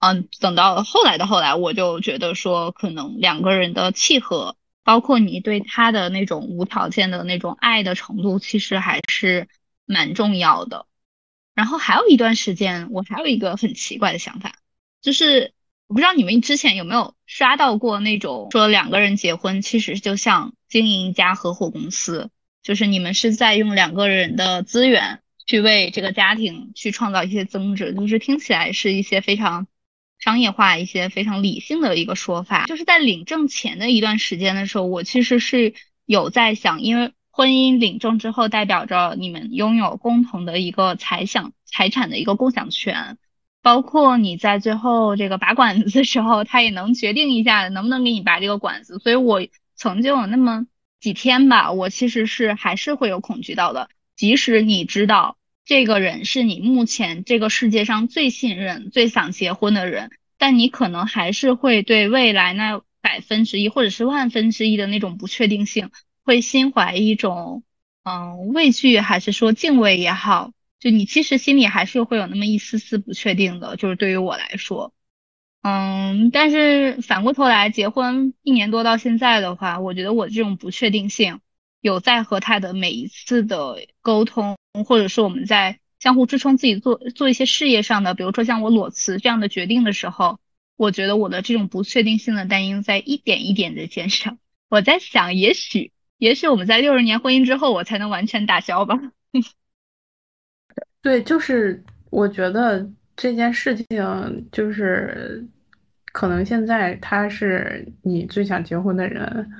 [0.05, 9.47] 嗯，等到后来的后来，我就觉得说，可能两个人的契合，包括你对他的那种无条件的那种爱的程度，其实还是
[9.85, 10.87] 蛮重要的。
[11.55, 14.55] 然后还有一段时间，我还有一个很奇怪的想法，
[15.01, 15.53] 就是
[15.87, 22.29] 我不知道你们之前有没有刷到过那种说两个人结婚其实就像经营一家合伙公司，
[22.61, 29.65] 就是你们是在用两个人的资源去为这个家庭去创造一些增值，就是听起来是一些非常
[30.23, 32.65] 商业化、一些非常理性的一个说法。
[32.67, 35.73] 就是在领证前的一段时间的时候，我其实是
[36.05, 37.11] 有在想，因为。
[37.35, 43.17] 婚姻领证之后，代表着你们拥有共同的一个财享财产的一个共享权，
[43.63, 48.99] 包括你在最后这个拔管子的时候，他也能决定一下能不能给你拔这个管子。
[48.99, 49.41] 所以我
[49.75, 50.67] 曾经有那么
[50.99, 53.89] 几天吧，我其实是还是会有恐惧到的。
[54.15, 65.89] 即使你知道这个人是你目前这个世界上最信任、最想结婚的人，但你可能还是会对未来那百分之一或者是万分之一的那种不确定性。
[66.25, 67.63] 会心怀一种
[68.03, 73.75] 嗯畏惧，还是说敬畏也好，就你其实心里还是会有那么一丝丝不确定的。
[73.75, 74.93] 就是对于我来说，
[75.63, 81.41] 嗯，但是反过头来，结婚一年多到现在的话，我觉得我这种不确定性
[81.83, 84.55] 有在和他的每一次的沟通，
[84.87, 90.39] 或者是我们在相互支撑自己做做一些事业上的，比如说像我裸辞这样的决定的时候，
[90.77, 94.37] 我觉得我的这种不确定性的担忧在一点一点的减少。
[94.69, 95.91] 我在想，也许。
[96.19, 98.97] 也许我们在六十年婚姻之后，我才能完全打消吧。
[101.01, 103.85] 对，就是我觉得这件事情，
[104.53, 105.45] 就是
[106.13, 109.51] 可能现在他是你最想结婚的人，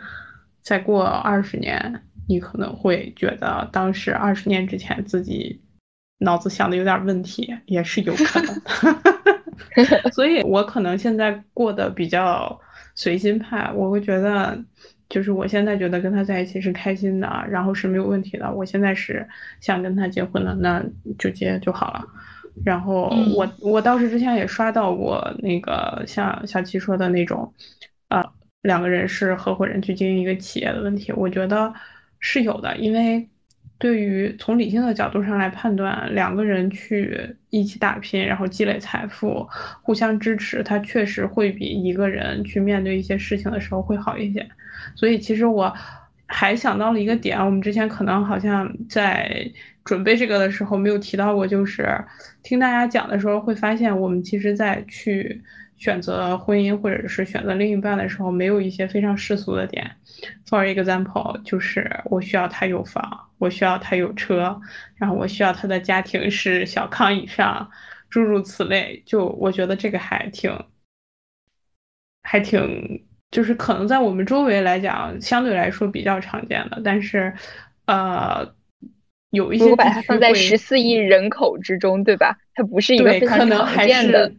[0.61, 5.61] 再过二十年，你可能会觉得当时二十年之前自己
[6.19, 10.09] 脑子想的有点问题，也是有可能的。
[10.11, 12.59] 所以我可能现在过得比较
[12.95, 14.57] 随心派，我会觉得。
[15.09, 18.51] 就是我现在觉得跟他在一起是开心的，然后是没有问题的。
[18.51, 19.27] 我现在是
[19.59, 20.83] 想跟他结婚的，那
[21.19, 22.03] 就结就好了。
[22.65, 27.53] 然后我我倒是之前也刷到过那个像小七说的那种，
[28.07, 28.23] 呃，
[28.63, 31.71] 两个人是合伙人去经营一个企业的问题，我觉得
[32.23, 32.77] 是有的。
[32.77, 33.27] 因为
[33.77, 39.45] 对于从理性的角度上来判断，两个人去一起打拼，然后积累财富，
[39.81, 44.47] 互相支持，他确实会比一个人去面对一些事情的时候会好一些。
[44.95, 45.73] 所以其实我
[46.25, 49.45] 还想到了一个点，我们之前可能好像在
[49.83, 51.85] 准备这个的时候没有提到过，就是
[52.41, 55.43] 听大家讲的时候会发现，我们其实在去
[55.83, 59.91] 选择婚姻或者是选择另一半的时候，没有一些非常世俗的点。
[60.47, 63.01] For example，就是我需要他有房，
[63.37, 64.57] 我需要他有车，
[64.95, 67.69] 然后我需要他的家庭是小康以上，
[68.09, 69.03] 诸如此类。
[69.05, 70.49] 就我觉得这个还挺，
[72.21, 73.05] 还挺。
[73.31, 77.33] 就是可能在我们周围来讲，相对来说比较常见的，但是，
[77.87, 78.45] 呃，
[79.33, 82.37] 有一些如果把它放在十四亿人口之中，对吧？
[82.55, 84.31] 它不是一个可能还是的。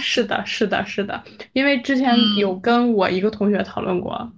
[0.00, 1.22] 是的，是的，是的。
[1.52, 4.32] 因为之前有跟我一个同学讨论过，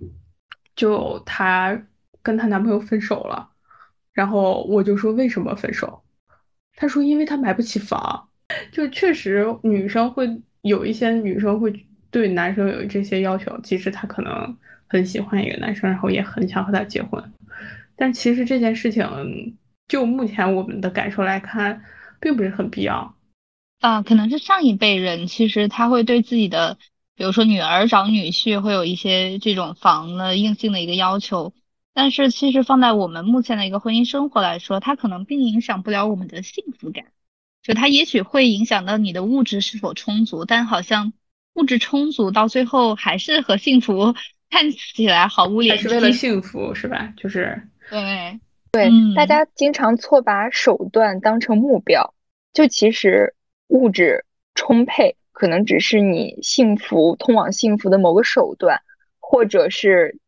[0.77, 1.81] 就她
[2.22, 3.48] 跟她男朋友分手了，
[4.12, 6.03] 然后我就说为什么分手？
[6.77, 8.29] 她说因为她买不起房。
[8.72, 10.29] 就确实，女生会
[10.62, 11.72] 有一些女生会。
[12.11, 17.20] 对男生有这些要求，其实她可能很喜欢一个男生，然后也很想和他结婚，
[17.96, 19.05] 但其实这件事情
[19.88, 21.83] 就目前我们的感受来看，
[22.20, 23.14] 并不是很必要。
[23.81, 26.79] 啊，可能是上一辈人，其实他会对自己的，
[27.14, 31.53] 比如说女儿找女婿，会有一些这种房的硬性的一个要求，
[31.92, 37.07] 但是其实放在我们目前的一个婚姻生活来说，它可能并影响不了我们的幸福感，
[37.62, 41.12] 就它也许会影响到你的物质是否充足，但好像。
[41.57, 44.12] 物质充足到最后还是和幸福
[44.51, 47.14] 看起来毫无联系，是为了幸福是吧？
[47.16, 48.40] 就是对
[48.74, 52.12] 对，大家经常错把手段当成目标，
[52.52, 53.34] 就其实
[53.68, 58.80] 物质充沛可能只是你幸福通往幸福的某个手段，
[59.20, 60.18] 或者是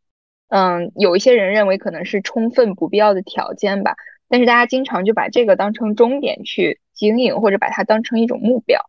[0.48, 3.96] 嗯，有一些人认为可能是充分不必要的条件吧。
[4.28, 8.80] 但是大家经常就把这个当成终点去经营，或者把它当成一种目标。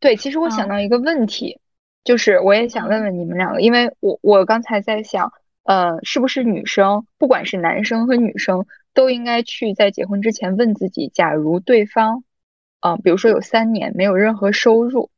[0.00, 1.60] 对，其实我想到一个问题。
[2.04, 5.30] 就是我也想问问你们两个，因为我我刚才在想，
[5.64, 8.64] 呃，是不是女生，不管是男生和女生，
[8.98, 12.24] 都应该去在结婚之前问自己，假如对方，
[12.80, 15.12] 嗯，比如说有三年没有任何收入，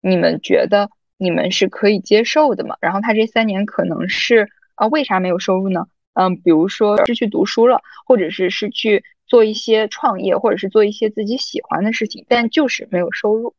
[0.00, 2.78] 你们觉得你们是可以接受的吗？
[2.80, 5.86] 然后他这三年可能是啊，为啥没有收入呢？
[6.14, 13.54] 嗯，比如说是去读书了，或者是是去做一些创业，或者是做一些自己喜欢的事情，但就是没有收入。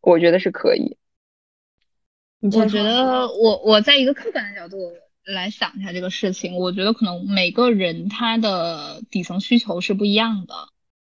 [0.00, 0.96] 我觉得是可以。
[2.40, 4.76] 我觉得我我在一个客观的角度
[5.34, 10.68] 来想一下这个事情，我觉得可能每个人他的底层需求是不一样的。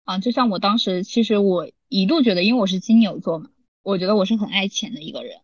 [0.03, 3.49] 啊，就像我当时，其实我一度觉得，因为我是金牛座嘛，
[3.83, 5.37] 我觉得我是很爱钱的一个人。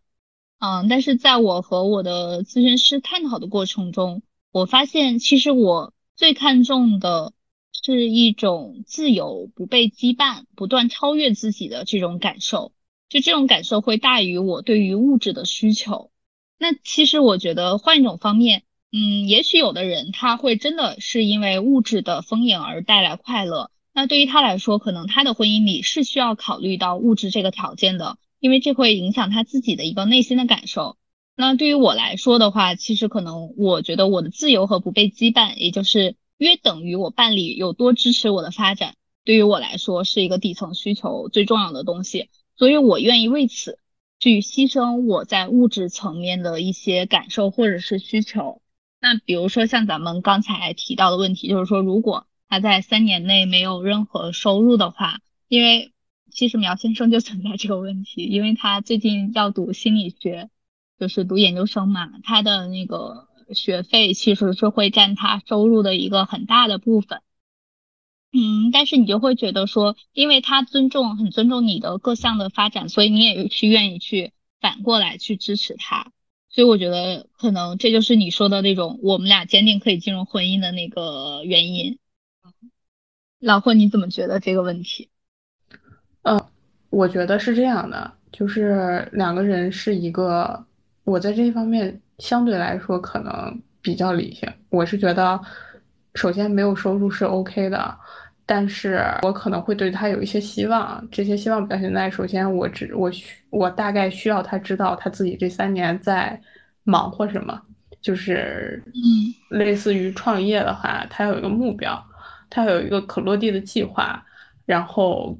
[0.58, 7.32] 嗯，但是在我和我的咨询师探讨的过程中，我发现其实我最看重的
[7.72, 12.72] 是一种自由、不被羁绊、不断超越自己的这种感受。
[13.08, 16.10] 就这种感受会大于我对于物质的需求。
[16.58, 23.70] 那其实我觉得换一种方面，嗯，也许有的人他会真的是因为物质的丰盈而带来快乐。
[23.94, 30.96] 那对于他来说，可能他的婚姻里是需要考虑到物质这个条件的，因为这会影响他自己的一个内心的感受。
[31.36, 38.94] 那对于我来说的话，其实可能我觉得我的自由和不被羁绊，也就是约等于我伴侣有多支持我的发展，
[39.24, 42.30] 对于我来说是一个底层需求最重要的东西。
[42.56, 43.78] 所以我愿意为此
[44.20, 48.60] 去牺牲我在物质层面的一些感受或者是需求。
[49.00, 55.92] 那比如说像咱们刚才提到的问题，就是说如果他在三年内没有任何收入的话，因为
[56.30, 60.50] 其实苗先生就存在这个问题，因为他最近要读心理学，
[60.98, 67.20] 就是读研究生嘛，他的那个学费其实是会占他收入的一个很大的部分。
[68.30, 76.12] 嗯，但是你就会觉得说，因为他尊重很尊重你的各项的发展，所以你也去愿意去反过来去支持他。
[76.50, 81.98] 所以我觉得可能这就是你说的那种我们俩坚定可以进入婚姻的那个原因。
[83.38, 85.08] 老霍，你怎么觉得这个问题？
[86.22, 86.50] 呃，
[86.90, 90.66] 我觉得是这样的，就是两个人是一个，
[91.04, 94.52] 我在这一方面相对来说可能比较理性。
[94.70, 95.40] 我是觉得，
[96.14, 97.98] 首先没有收入是 OK 的。
[98.50, 106.40] 但是我可能会对他有一些希望，这些希望表现在首先，我只我需我大概需要他知道他自己这三年在
[106.82, 107.60] 忙活什么，
[108.00, 112.02] 就是嗯，类似于创业的话，他要有一个目标，
[112.48, 114.24] 他有一个可落地的计划，
[114.64, 115.38] 然后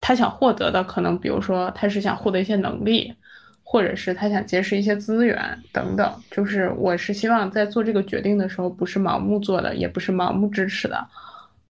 [0.00, 3.14] 他想获得的可能，比如说他是想获得一些能力，
[3.62, 5.38] 或者是他想结识一些资源
[5.70, 11.06] 等等，就是我是希望在做这个决定的时候，不是盲目做的，也不是盲目支持的。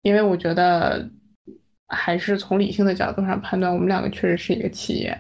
[0.09, 1.07] 因为我觉得，
[1.87, 5.15] 还是从理性的角度上判断，我们两个确实是一个企业，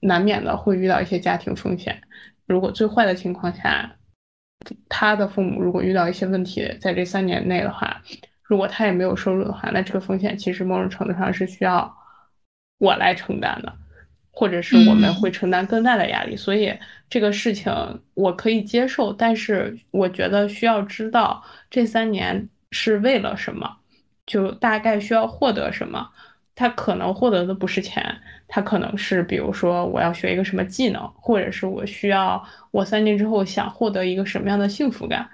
[0.00, 1.98] 难免的会遇到一些家庭风险。
[2.46, 3.90] 如果最坏的情况下，
[4.86, 8.02] 他的父母如果遇到一些问题，在这三年内的话，
[8.42, 11.90] 如果他也没有收入的话，那这个风险其实某种程度上是需要
[12.76, 13.72] 我来承担的，
[14.30, 16.36] 或者是我们会承担更大的压力。
[16.36, 16.70] 所以
[17.08, 17.72] 这个事情
[18.12, 23.78] 我可以接受，但是我觉得需要知道这三年是为了什么。
[24.32, 26.08] 就大概需要获得什么？
[26.54, 28.02] 他可能获得的不是钱，
[28.48, 35.28] 他可能是比如说我要学一个什么技能，或者是我需要我三年之后想获得一个什么样的幸福感，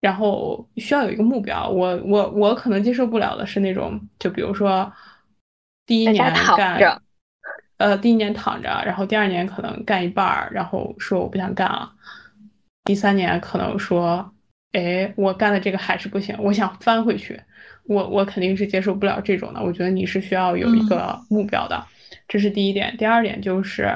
[0.00, 1.68] 然后需要有一个目标。
[1.68, 4.90] 我我我可能接受不了的是那种，就比如说
[5.84, 7.00] 第一年干，
[7.78, 11.92] 呃，第一年躺着，然后第二年可能干一半儿，然后说我不想干了，
[12.84, 14.32] 第三年可能说，
[14.72, 17.40] 哎，我干的这个还是不行，我想翻回去。
[17.84, 21.84] 我我肯定是接受不了这种的，我觉得你是需要有一个目标的，
[22.28, 22.96] 这是第一点。
[22.96, 23.92] 第二点就是，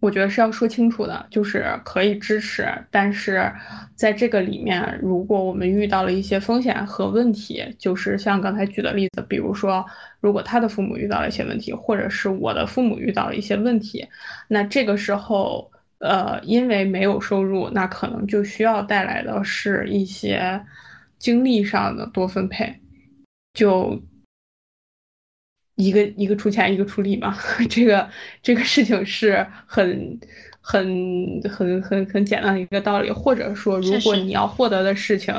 [0.00, 3.52] 我觉得是要说清楚的，就是可以支持，但是
[3.94, 9.84] 在这个里面，如果我们遇到了一些风险和问题，就是像刚才举的例子，比如说，
[10.20, 14.08] 如果他的父母遇到了一些问题，或者是我的父母遇到了一些问题，
[14.48, 20.58] 那这个时候，呃，因为没有收入，那可能就需要带来的是一些。
[21.20, 22.80] 精力上的多分配，
[23.54, 24.02] 就
[25.76, 27.38] 一个一个出钱，一个出力嘛。
[27.70, 28.10] 这个
[28.42, 30.18] 这个事情是很
[30.60, 33.12] 很很很很简单的一个道理。
[33.12, 35.32] 或者说，如果你要获得的事情，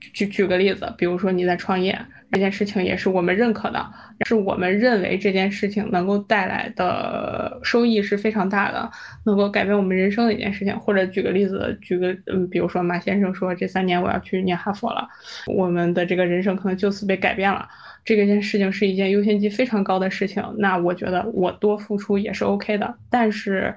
[0.00, 1.96] 举举个例子，比如说你在创业。
[2.34, 3.92] 这件事情也是我们认可的，
[4.26, 8.90] 是我们认为这件事情能够带来的收益是非常大的，
[9.24, 10.76] 能够改变我们人生的一件事情。
[10.80, 15.08] 或者举个例子，举个嗯，比如说马先生说这三年我要去念哈佛了，
[15.46, 17.68] 我们的这个人生可能就此被改变了。
[18.04, 22.92] 这个件事情是一件优先级非常高的事情，那我觉得我多付出也是 OK 的。
[23.08, 23.72] 但是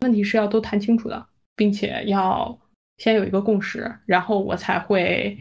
[0.00, 1.24] 问题是要都谈清楚的，
[1.54, 2.58] 并且要
[2.98, 5.38] 先有一个共识，然后我才会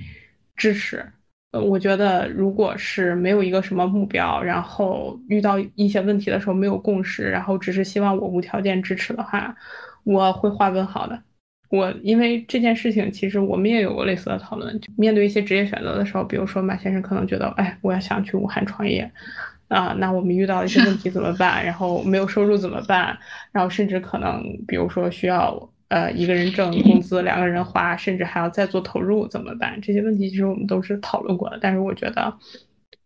[0.55, 1.03] 支持。
[1.51, 9.53] 呃，我觉得如果是没有一个什么目标，然后遇到一些问题的时候没有共识，然后只是希望我无条件支持的话，
[10.05, 11.21] 我会划分好的。
[11.69, 14.79] 我因为这件事情，其实我们也有过类似的讨论。
[14.95, 19.11] 面对一些职业选择的时候，比如说马先生可能觉得，哎，我要想去武汉创业，
[19.67, 21.65] 啊，那我们遇到一些问题怎么办？
[21.65, 23.17] 然后没有收入怎么办？
[23.51, 25.70] 然后甚至可能，比如说需要。
[25.91, 29.77] 呃，一个人挣工资，两个人花，甚至还要再做投入，怎么办？
[29.81, 31.59] 这些问题其实我们都是讨论过的。
[31.61, 32.33] 但是我觉得，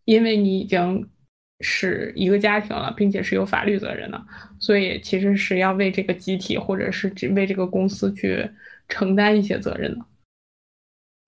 [0.04, 1.04] 因为你已经
[1.62, 4.24] 是一个家庭了，并且是有法律责任的，
[4.60, 8.48] 所以其实是要为这个集体或者是为这个公司去
[8.88, 10.06] 承担一些责任的。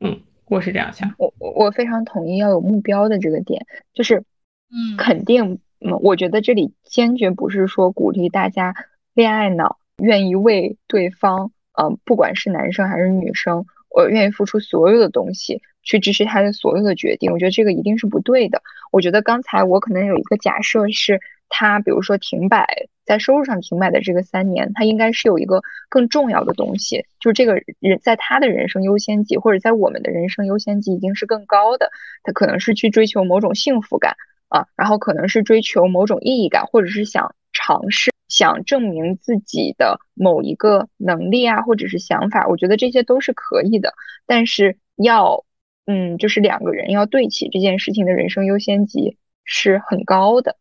[0.06, 1.12] 嗯，我是这样想。
[1.18, 4.24] 我我非常同意要有目标的这个点，就是
[4.70, 8.76] 嗯，肯定，嗯，我觉得这里坚决不是说鼓励大家
[9.16, 17.32] 恋爱脑，愿意为对方，嗯，不管是男生还是女生，我愿意付出所有的东西去支持他的所有的决定。
[17.32, 18.62] 我觉得这个一定是不对的。
[18.92, 21.20] 我觉得刚才我可能有一个假设是，
[21.50, 31.90] 他比如说停摆在收入上停摆的这个三年，他应该是有一个更重要的东西，就是这个人在他的人生优先级或者在我们的人生优先级已经是更高的，
[32.24, 34.16] 他可能是去追求某种幸福感
[34.50, 38.12] 啊，然后可能是追求某种意义感，或者是想尝试。
[38.28, 43.94] 想证明自己的某一个能力啊，或者是想法，我觉得这些都是可以的。
[44.26, 45.46] 但是要，
[45.86, 50.58] 嗯，就是两个人要对齐这件事情的人生优先级是很高的，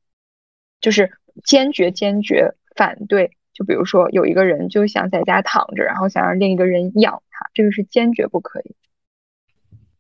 [0.81, 1.11] 就是
[1.45, 3.33] 坚决坚决反对。
[3.53, 8.77] 就比如说有一个人就想在家躺着，然后想让另一个人养他，这个是坚决不可以。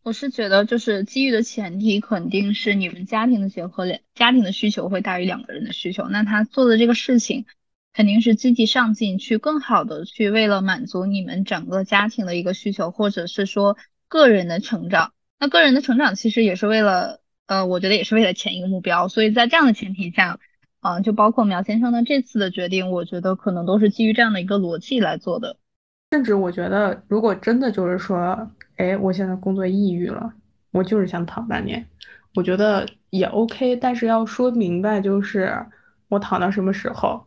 [0.06, 6.06] 我是觉得，就是机遇的前提肯定是你们家庭的结合，家庭的需求会大于两个人的需求。
[6.06, 7.44] 那他做的这个事情，
[7.92, 13.76] 肯定是积极上进，去更好的去为了满足你们整个家庭的一个需求，或者是说
[14.06, 15.12] 个人的成长。
[15.40, 19.08] 那个人的成长其实也是为了，呃，我觉得也是为了前一个目标。
[19.08, 20.38] 所以在这样的前提下，
[20.82, 25.56] 嗯，就包括苗先生的这次的决定，我觉得可能都是基于这样的一个逻辑来做的。
[26.12, 30.32] 甚至我觉得，如果真的就是说，哎，我现在工作抑郁了，
[30.70, 31.86] 我就是想躺半年，
[32.34, 33.76] 我觉得也 OK。
[33.76, 35.66] 但是要说明白，就是
[36.08, 37.26] 我躺到什么时候，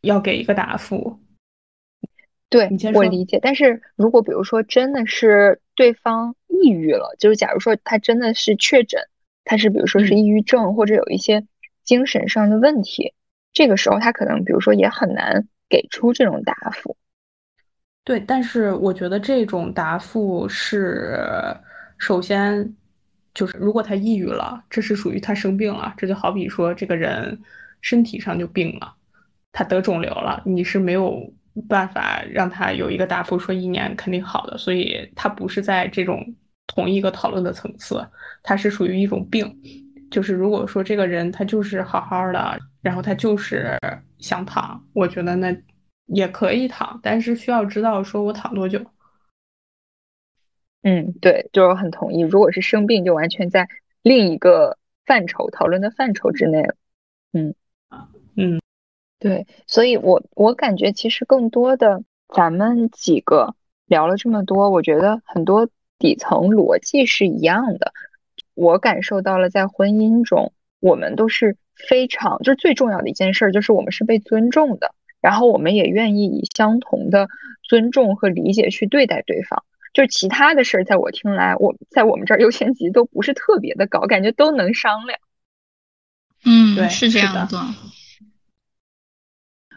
[0.00, 1.18] 要给一个答复。
[2.48, 9.00] 对我理解，但是如果比如说真的是对方抑郁了，就是假如说他真的是确诊，
[9.44, 11.46] 他是比如说是嗯抑郁症或者有一些
[11.82, 13.14] 精神上的问题，
[13.54, 16.96] 这个时候他可能比如说也很难给出这种答复。
[18.04, 21.16] 对，但是我觉得这种答复是，
[21.98, 22.74] 首先
[23.32, 27.38] 就是如果他抑郁了，这是属于他生病了，这就好比说这个人
[27.80, 28.92] 身体上就病了，
[29.52, 31.32] 他得肿瘤了，你是没有
[31.68, 36.34] 办法让他有一个答复说一年肯定好的，所以他不是在这种
[36.66, 38.04] 同一个讨论的层次，
[38.42, 39.48] 他是属于一种病，
[40.10, 43.78] 就是如果说这个人他就是好好的，然后他就是
[44.18, 45.56] 想躺，我觉得那。
[46.14, 48.84] 也可以躺，但是需要知道说我躺多久。
[50.82, 52.20] 嗯，对，就是我很同意。
[52.20, 53.68] 如果是生病，就完全在
[54.02, 56.74] 另一个范畴讨论的范畴之内了。
[57.32, 57.54] 嗯
[58.36, 58.60] 嗯，
[59.18, 63.54] 对，所以我我感觉其实更多的，咱们几个
[63.86, 67.92] 聊了这么多，我觉得很多底层逻辑是一样的。
[68.54, 77.28] 我感受到了，在婚姻中，我们都是非常，就是最重要的一件事，就是我们是被尊重的，然后我们也愿意以相同的
[77.62, 79.64] 尊重和理解去对待对方。
[79.94, 85.18] 就是其他的事儿，在我听来，我在我们这儿优先级都不是特别的高，感觉都能商量。
[86.44, 87.48] 嗯，对是这样的。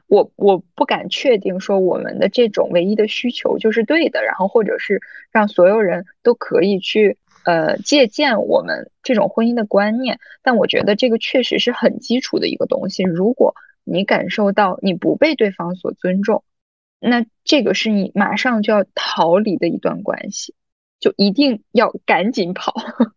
[0.08, 13.04] 我我不敢确定说我们的这种唯一的需求就是对的，然后或者是让所有人都可以去呃借鉴我们这种婚姻的观念，但我觉得这个确实是很基础的一个东西。
[13.04, 13.56] 如果
[13.86, 16.44] 你感受到你不被对方所尊重，
[17.00, 20.54] 那这个是你马上就要逃离的一段关系，
[21.00, 22.74] 就一定要赶紧跑。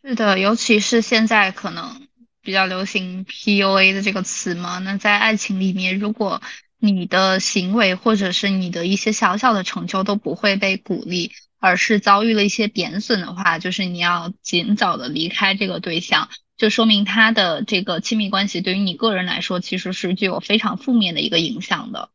[0.00, 2.06] 是的，尤其是现在可能
[2.40, 4.78] 比较流行 PUA 的这个词嘛。
[4.78, 6.40] 那在爱情里面，如果
[6.78, 16.28] 你的行为或者是你的一些小小的成就都不会被鼓励，而是遭遇了一些贬损的话，就是你要尽早的离开这个对象，
[16.58, 22.10] 就说明他的这个亲密关系对于你个人来说其实是具有非常负面的一个影响的。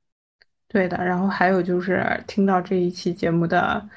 [0.68, 0.98] 对的。
[0.98, 3.90] 然后还有就是听到这一期节目的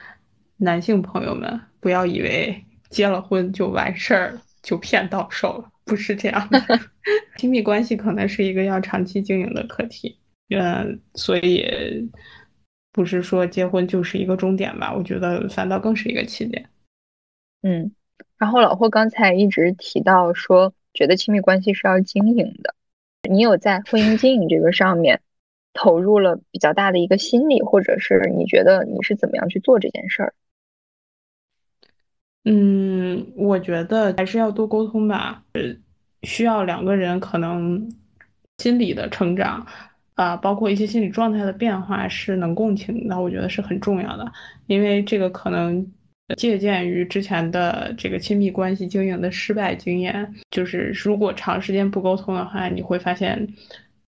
[0.57, 6.63] 男性朋友们，不要以为结了婚就完事儿了，就骗到手了，不是这样的。
[7.37, 10.17] 亲密关系可能是一个要长期经营的课题，
[10.51, 11.67] 嗯，所以
[12.93, 14.95] 不是说结婚就是一个终点吧？
[14.95, 16.69] 我觉得反倒更是一个起点。
[17.63, 17.93] 嗯，
[18.39, 22.75] 然后老霍刚才一直提到说，觉得亲密关系是要经营的。
[23.29, 25.21] 你有在婚姻经营这个上面
[25.73, 30.35] 投入了比较大的一个心力，或者是你觉得你是怎么样去做这件事儿？
[32.45, 35.63] 嗯，我觉得还是要多沟通吧，呃，
[36.23, 37.91] 需要两个人可能
[38.59, 39.67] 心理的成长，
[40.15, 44.31] 啊、包括一些心理状态的变化是能共情的，我觉得是很重要的，
[44.67, 45.85] 因为这个可能
[46.35, 53.47] 借鉴于之前的这个亲密关系经营的失败经验，就是如果长时间不沟通的话，你会发现，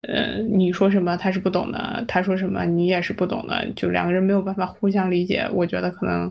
[0.03, 5.49] 呃，你说什么他是不懂的，他说什么你也是不懂的，就两个人没有办法互相理解。
[5.53, 6.31] 我觉得可能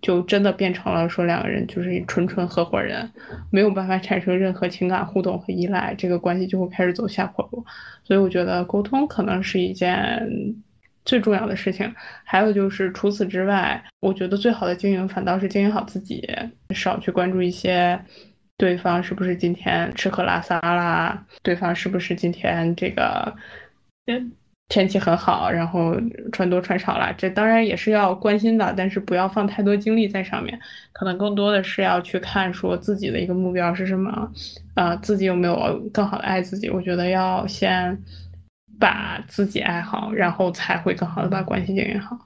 [0.00, 3.08] 就真的变成了说两个人就是纯纯合伙人，
[3.50, 7.64] 没有办法产生任何情感互动和依赖，这个关系就会开始走下坡路。
[8.02, 10.28] 所以我觉得沟通可能是一件。
[11.04, 11.92] 最重要的事情，
[12.24, 16.28] 还有就是除此之外，我觉得最好的经营反倒是经营好自己，
[16.70, 18.00] 少去关注一些
[18.56, 23.34] 对方是不是今天吃喝拉撒啦，对方是不是今天这个
[24.68, 25.94] 天气很好，然后
[26.30, 30.58] 穿多穿少啦，这当然也是要关心的，但是不要放太多精力在上面，
[30.92, 34.32] 可能更多的是要去看说自己的一个目标是什么，
[34.76, 38.00] 呃，自己有没有更好的爱自己，我觉得要先。
[38.82, 42.18] 把自己爱好，然后才会更好的把关系经营好，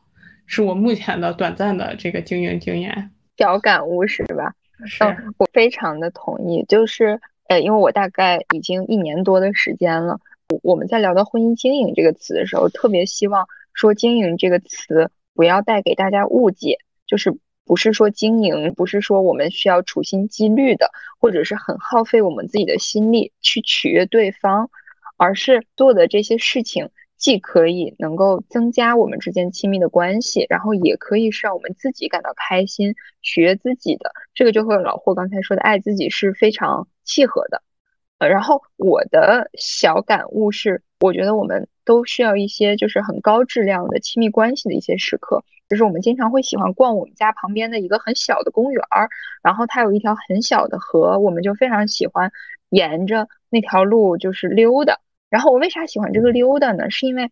[0.46, 3.10] 是我目前的短暂的这个经营经验。
[3.36, 4.54] 小感悟是吧？
[4.86, 5.04] 是，
[5.36, 6.64] 我非常的同意。
[6.66, 10.18] 就是呃，因为我大概已经一年多的时间了，
[10.62, 17.36] 我们在聊到婚姻经营这个词的时候，特别希望说经营这个词不要带给大家误解，就是
[17.66, 20.90] 不是说经营，不是说我们需要处心积虑的，
[21.20, 24.70] 或者是很耗费我们自己的心力去取悦对方。
[25.16, 34.12] 而是做的这些事情，既可以能够增加我们之间亲密的关系，然后也可以是让我们自己感到开心、取悦自己的。
[34.34, 37.62] 这个就和老霍刚才说的爱自己是非常契合的。
[38.18, 45.44] 呃，然后我的小感悟是，我觉得我们都需要一些就是很高质量的亲密关系的一些时刻。
[45.68, 49.08] 就是我们经常会喜欢逛我们家旁边的一个很小的公园儿，
[49.42, 52.30] 然后它有一条很小的河，我们就非常喜欢
[52.70, 54.98] 沿着那条路就是溜达。
[55.36, 56.88] 然后我为啥喜欢这个溜达呢？
[56.88, 57.30] 是因为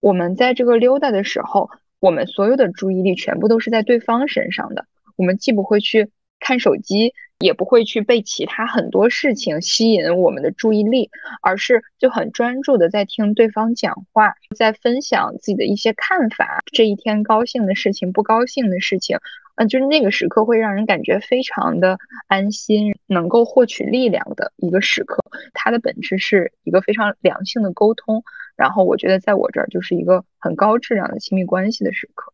[0.00, 4.84] 我们在这个溜达的时候，我们所有的注意力全部都是在对方身上的。
[5.16, 11.08] 我们既不会去看手机，也不会去被其他很多事情吸引我们的注意力，
[11.40, 16.60] 而是就很专注的在听对方讲话，在分享自己的一些看法。
[16.66, 19.16] 这一天高兴的事情，不高兴的事情。
[19.56, 21.98] 嗯，就是那个时刻会让人感觉非常的
[22.28, 25.24] 安心，能够获取力量的一个时刻。
[25.54, 28.22] 它的本质是一个非常良性的沟通，
[28.54, 32.32] 然后我觉得在我这儿就是一个很高质量的亲密关系的时刻。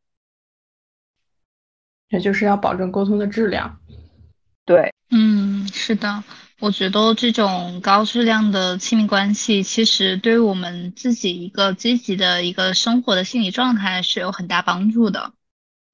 [2.09, 3.79] 也就是要保证沟通的质量。
[4.65, 6.23] 对，嗯，是的，
[6.61, 15.33] 我觉得这种高质量的亲密关系，其实对于我们自己一个积极的一个生活的心理状态是有很大帮助的。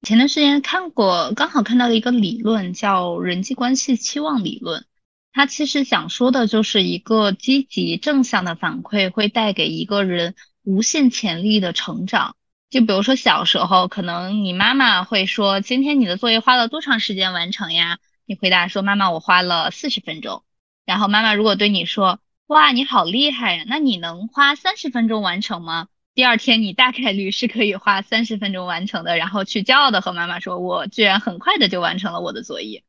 [0.01, 4.85] 前段时间看过，刚好看到了一个理论，叫人际关系期望理论。
[5.33, 12.35] 它其实想说的就是一个积极正向的反馈会带给一个人无限潜力的成长。
[12.69, 20.43] 就比如说小时候，可能你妈妈会说：“今天你的作业花了多长时间完成呀？”你回答说：“妈妈，我花了四十分钟。”
[20.85, 23.65] 然后妈妈如果对你说：“哇，你好厉害呀！
[23.67, 25.87] 那你能花三十分钟完成吗？”
[26.19, 32.83] 第二天你大概率是可以花三十分钟完成的，然后去骄傲的和妈妈说：“我居然很快的就完成了我的作业。”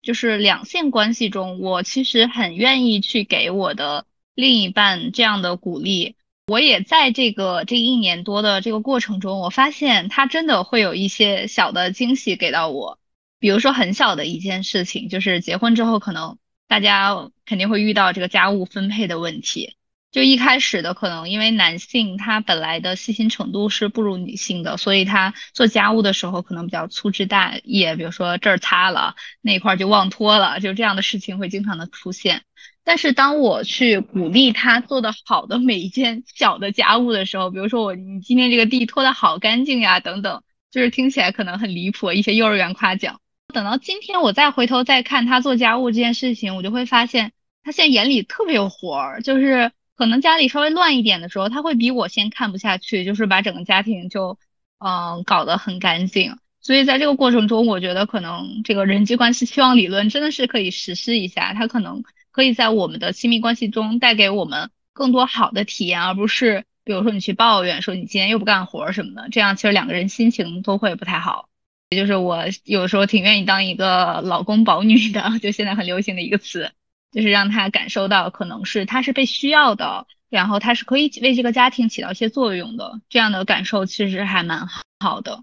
[0.00, 6.16] 就是两性关系中，我其实很愿意去给我的另一半这样的鼓励。
[6.46, 12.98] 我也在这个这一年多的这个过程中，我发现他真的会有一些小的惊喜给到我，
[13.38, 19.76] 比如说很小的一件事情，就是结婚之后可能大家肯定会遇到这个家务分配的问题。
[20.12, 32.42] 就一开始的可能，因为男性他本来的细心程度是不如女性的，所以他做家务的时候可能比较粗枝大叶，比如说这儿擦了，那块就忘拖了，就这样的事情会经常的出现。
[32.82, 40.42] 但是当我去鼓励他做的好的每一件小的家务的时候，比如说我你今天这个地拖的好干净呀，等等，
[40.72, 43.20] 就是听起来可能很离谱，一些幼儿园夸奖。
[43.54, 47.30] 等到今天我再回头再看他做家务这件事情，我就会发现
[47.62, 49.70] 他现在眼里特别有活儿，就是。
[50.00, 54.38] 可能家里稍微乱一点的时候，他会比我先看不下去，就是把整个家庭就
[54.78, 56.38] 嗯搞得很干净。
[56.62, 71.50] 所以在这个过程中，我觉得可能这个人际关系期望理论真的是可以实施一下，它可能可以在我们的亲密关系中带给我们更多好的体验，而不是比如说你去抱怨说你今天又不干活什么的，这样其实两个人心情都会不太好。
[71.90, 76.72] 也就是我有时候挺愿意当一个老公保女的， 就现在很流行的一个词。
[77.10, 84.66] 就是让他感受到，可能是他是被需要的，然后他是可以为这个家庭起到一些作用的，这样的感受其实还蛮
[85.00, 85.42] 好的。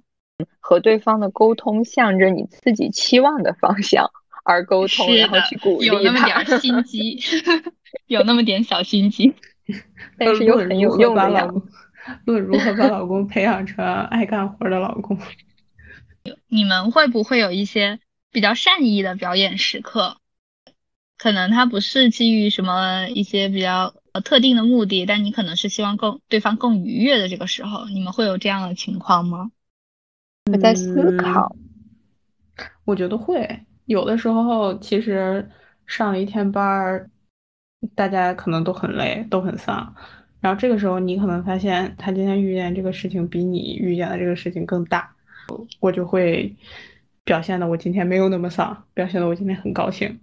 [0.60, 4.12] 和对方的沟通向着你自己期望的方向
[4.44, 7.20] 而沟通，然后去鼓励他，有那么点心机，
[8.08, 9.34] 有那么点小心机，
[10.20, 11.54] 但是又很有用的。
[12.26, 15.18] 论如何把老公培养成爱干活的老公。
[16.48, 18.00] 你们会不会有一些
[18.32, 20.18] 比较善意的表演时刻？
[21.18, 29.52] 可能他不是基于什么一些比较呃特定的目的，但你可能是希望更对方更愉悦的这个时候，你们会有这样的情况吗？
[30.52, 31.56] 我在思考，
[32.86, 35.50] 我觉得会有的时候，其实
[35.86, 37.10] 上了一天班儿，
[37.96, 39.96] 大家可能都很累，都很丧，
[40.40, 45.16] 然后这个时候你可能发现他今天遇见这个事情比你遇见的这个事情更大，
[45.80, 46.56] 我就会
[47.26, 50.20] 表现的我今天没有那么丧，表现的我今天很高兴。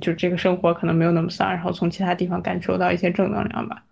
[0.00, 3.82] 就这个生活可能没有那么丧，然后从其他地方感受到一些正能量吧。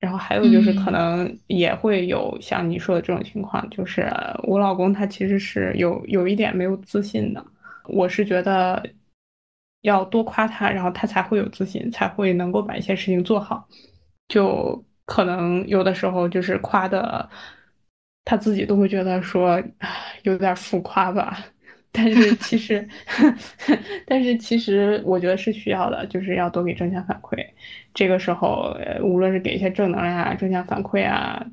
[0.00, 4.06] 然后还有就是可能也会有像你说的这种情况，就是
[4.42, 7.42] 我老公他其实是有有一点没有自信的。
[7.86, 8.82] 我是觉得
[9.80, 13.66] 要多夸他，然后他才会有自信，才会能够把一些事情做好。
[14.28, 17.26] 就可能有的时候就是夸的，
[18.26, 19.62] 他自己都会觉得说
[20.22, 21.38] 有点浮夸吧。
[21.96, 22.84] 但是其实，
[24.04, 27.38] 但是其实，我觉得是需要的，就是要多给正向反馈。
[27.94, 31.46] 这个时候，呃无论是给一些正能量啊、正向反馈啊，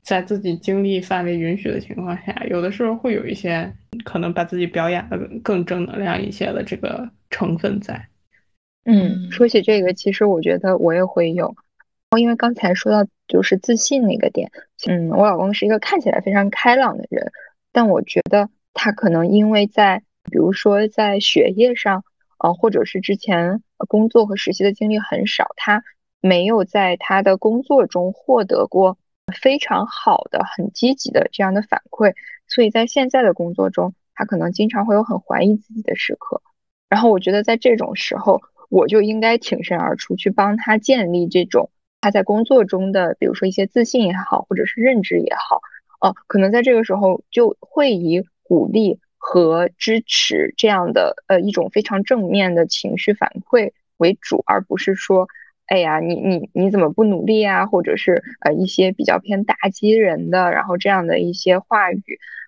[0.00, 3.68] 在自己精力范围允许的情况下，有的时候会有一些
[4.04, 8.06] 可能把自己表演的更正能量一些的这个成分在。
[8.84, 11.48] 嗯，说起这个，其实我觉得我也会有，
[12.10, 14.52] 哦因为刚才说到就是自信那个点，
[14.88, 17.32] 嗯，我老公是一个看起来非常开朗的人，
[17.72, 18.48] 但我觉得。
[18.74, 22.04] 他可能因为在，比如说在学业上，
[22.38, 25.82] 呃，或者是之前工作和实习的经历很少，他
[26.20, 28.96] 没有在他的工作中获得过
[29.40, 32.14] 非常好的、很积极的这样的反馈，
[32.46, 36.40] 所以在现在的工作中，他可能经常会有很怀疑自己的时刻。
[36.88, 45.60] 然后我觉得在这种时候，我就应该挺身而出，去帮他建立这种他在工作中的，比如说一些自信也好，或者是认知也好，
[46.00, 48.24] 哦，可能在这个时候就会以。
[48.50, 55.28] 鼓励和支持这样的呃一种非常正面的情绪反馈为主，而不是说，
[55.66, 57.66] 哎呀，你你你怎么不努力啊？
[57.66, 62.02] 或者是呃一些比较偏打击人的，然后这样的一些话语，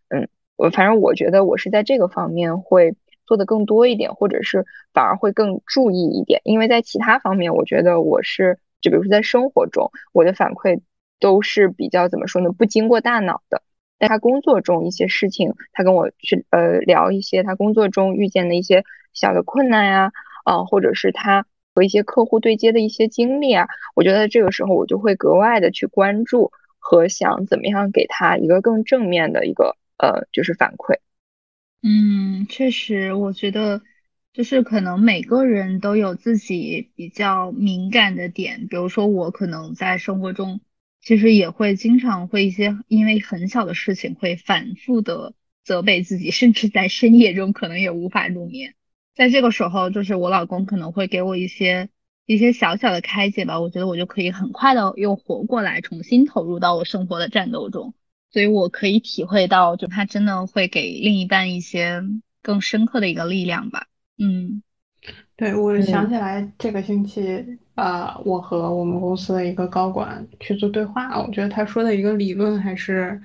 [0.09, 2.97] 嗯，我反正我觉得我是在这个方面会
[3.27, 10.81] 做的更多一点，或者是反而会更注意一点，因为在其他方面，我觉得我是就比如说在生活中，我的反馈
[11.21, 12.51] 都是比较怎么说呢？
[12.51, 13.63] 不经过大脑的。
[14.03, 18.83] 在他工作中一些事情，他跟我去呃聊一些他工作中遇见的一些
[19.13, 26.51] 小的困难呀，啊，或者是他和一些客户对接的一些经历啊，我觉得这个时候我就会格外的去关注
[26.81, 30.97] 和想怎么样给他一个更正面的一个呃就是反馈。
[31.85, 33.83] 嗯，确实，我觉得
[34.33, 40.61] 就是可能每个人都有自己比较敏感的点，比如说我可能在生活中。
[41.03, 45.35] 其实也会经常会一些因为很小的事情会反复的
[45.65, 48.75] 责备自己，甚至在深夜中可能也无法入眠。
[49.15, 51.91] 在这个时候，就是我老公可能会给我一些
[52.25, 57.95] 一些小小的开解吧，我觉得我就可以很快的又活过来，重新投入到我生活的战斗中。
[58.31, 62.03] 所以我可以体会到，就他真的会给另一半一些
[62.41, 63.89] 更深刻的一个力量吧。
[64.17, 64.63] 嗯。
[65.37, 73.21] 对，我想起来这个星期，呃，我和我们公司的一个高管去做对话，我觉得他说的一个理论还是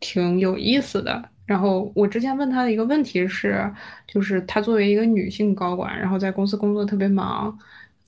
[0.00, 1.30] 挺有意思的。
[1.46, 3.72] 然后我之前问他的一个问题是，
[4.06, 7.56] 就是他作为一个女性高管，然后在公司工作特别忙。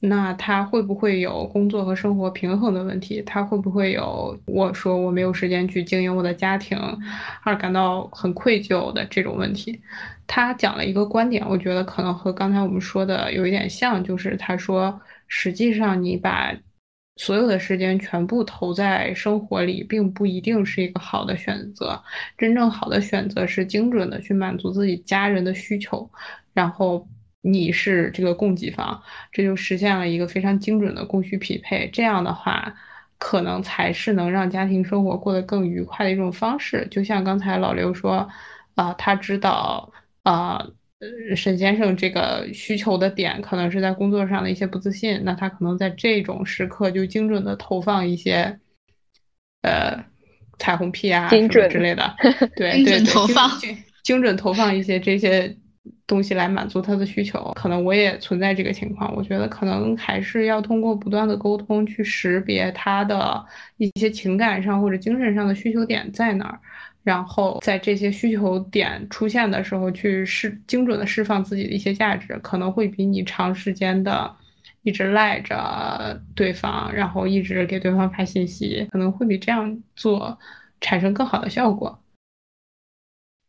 [0.01, 3.21] 那他会不会有工作和生活平衡的问题？
[3.23, 6.79] 他会不会有我说我没有时间去经营我的家庭，
[7.43, 9.81] 而感到很愧疚的这种问题？
[10.29, 16.53] 他讲了一个观点，我觉得可能和刚才我们说的有一点像，就是他说，实际上你把
[17.17, 22.03] 所有的时间全部投在生活里，并不一定是一个好的选择。
[22.37, 26.11] 真正好的选择是精准的去满足自己家人的需求，
[26.53, 27.07] 然后。
[27.41, 29.01] 你是这个供给方，
[29.31, 31.89] 这就实现了一个非常精准的供需匹配。
[31.93, 32.75] 这样的话，
[33.17, 36.87] 可能才是能让家庭生活过得更愉快的一种方式。
[36.91, 38.29] 就像刚才老刘说，
[38.75, 39.91] 啊，他知道，
[40.25, 40.67] 啊，
[41.37, 48.59] 沈先生这个需求的点可能是在工作上的一些不自信，那他可能在这种时刻就精准的投放一些，
[49.63, 50.05] 呃，
[50.59, 52.15] 彩虹屁啊什么之类的，
[52.57, 53.05] 对 对对，
[53.61, 55.57] 精精准投放一些这些。
[56.07, 59.15] 东西来满足他的需求，可能我也存在这个情况。
[59.15, 63.43] 我觉得可能还是要通过不断的沟通去识别他的
[63.77, 66.61] 一些情感上或者精神上的需求点在哪儿，
[67.09, 74.31] 然后在这些需求点出现的时候去释精准的释放自己的一些价值，可能会比你长时间的
[74.83, 80.39] 一直赖着对方，然后一直给对方发信息，可能会比这样做
[80.83, 81.99] 产生更好的效果。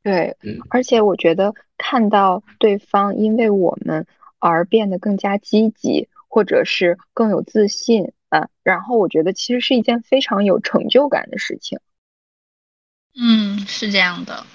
[0.04, 0.38] 对，
[0.70, 4.08] 而且我觉得看到对方因为我们
[4.40, 11.78] 而变得更加积极，或者是更有自信，啊，然后我觉得其实是一件非常有成就感的事情。
[13.22, 14.46] 嗯，是这样的，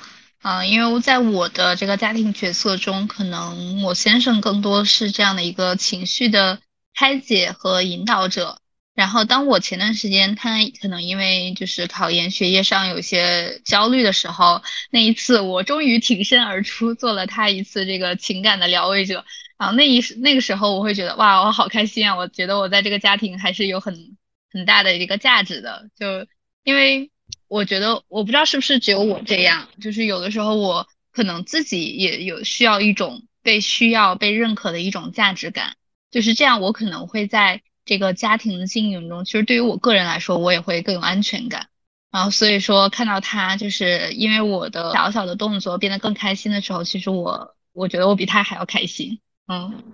[0.41, 6.61] 啊，因为在我的这个家庭角色中，可能我先生更多是这样的一个情绪的
[6.95, 8.59] 开解和引导者。
[8.95, 19.25] 然后，当我前段时间他可能因为就是考研学业上有些焦虑的时候，那一次我终于挺身而出，做了他一次这个情感的疗慰者。
[19.59, 22.17] 然后那一那个时候，我会觉得哇，我好开心啊！
[22.17, 24.17] 我觉得我在这个家庭还是有很
[24.53, 25.91] 很大的一个价值的。
[25.97, 26.27] 就
[26.63, 27.11] 因为
[27.55, 35.77] 我觉得，我不知道是不是只有我这样，就是有的时候我可能自己也有需要一种被需要、被认可的一种价值感。
[36.11, 37.63] 就是这样，我可能会在。
[37.87, 41.69] 这个家庭的经营中，其实对于我个人来说，我也会更有安全感。
[42.11, 49.21] 然后，所以说看到他就是因为我的小小的动作变得更开心的时候，其实我我觉得我比他还要开心。
[49.49, 49.85] 嗯，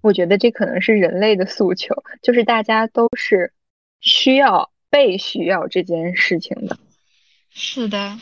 [0.00, 3.52] 我觉得这可能是人类的诉求，就是大家都是
[4.00, 6.78] 需要被需要这件事情的。
[7.50, 8.18] 是的，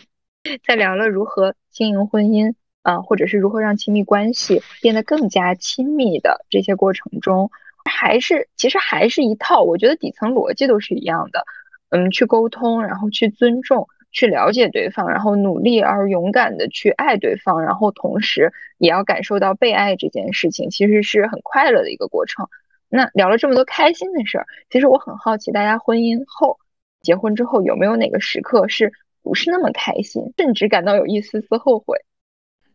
[0.67, 2.55] 在聊了如何经营婚姻。
[2.87, 7.51] 啊，或者是如何让亲密关系变得更加亲密的这些过程中，
[7.85, 11.45] 还是其实还是一套，我觉得底层逻辑都是一样的。
[11.89, 22.47] 嗯，去沟通，然后去尊重，去了解对方，然后努力而勇敢的去爱对方，然后同时也要感受到被爱这件事情，其实是很快乐的一个过程。
[22.89, 26.59] 那聊了这么多开心的事儿，其实我很好奇，大家婚姻后、
[27.03, 31.99] 结婚之后有没有哪个时刻是不是那么开心，甚至感到有一丝丝后悔？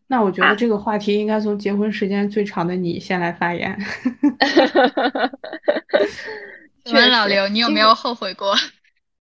[0.08, 3.78] 那我觉得这个话题应该从结婚时间最长的你先来发言。
[6.84, 8.54] 请问老刘，你有没有后悔过？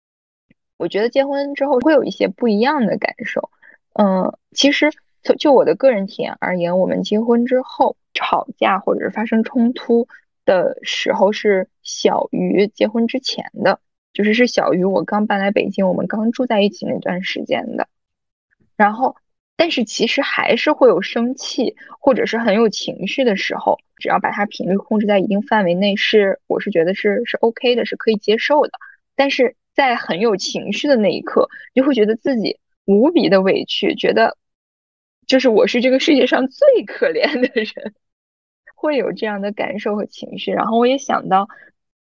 [0.78, 3.50] 我觉得结婚之后会有一些不一样的感受。
[3.92, 4.90] 嗯，其实
[5.22, 10.08] 就就我的个人体验而言，我们结婚之后吵架或者是发生冲突
[10.51, 13.80] 的时候是小于结婚之前的，
[14.12, 17.86] 就是是小于我刚搬来北京，我们刚住在一起那段时间的。
[18.76, 19.16] 然后。
[19.62, 28.70] 但是其实还是会有生气或者是很有情绪的时候，只要把它频率控制在一定范围内，是我是觉得是是 OK 的，是可以接受的。
[29.16, 34.38] 但是在很有情绪的那一刻，就会觉得自己无比的委屈，觉得
[35.26, 37.94] 就是我是这个世界上最可怜的人，
[38.80, 40.52] 会有这样的感受和情绪。
[40.52, 41.48] 然后我也想到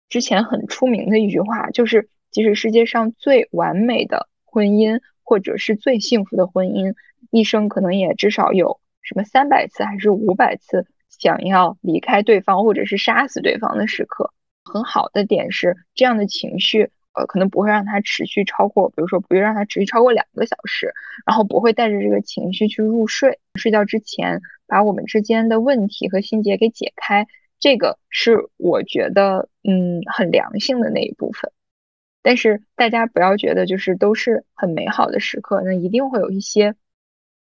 [0.09, 6.95] 之前很出名的一句话，就是即使世界上最完美的婚姻，或者是最幸福的婚姻。
[7.30, 14.34] 一生可能也至少有什么三百次还是五百次想要离开对方或者是杀死对方的时刻。
[14.65, 20.93] 很好的点是，这样的情绪，呃，可能不会让他持续超过，比如说不会让他持续超过两个小时，
[21.26, 23.39] 然后不会带着这个情绪去入睡。
[23.55, 27.28] 睡觉之前把我们之间的问题和心结给解开，
[27.59, 31.51] 这个是我觉得嗯很良性的那一部分。
[32.22, 36.76] 但是大家不要觉得就是都是很美好的时刻，那一定会有一些。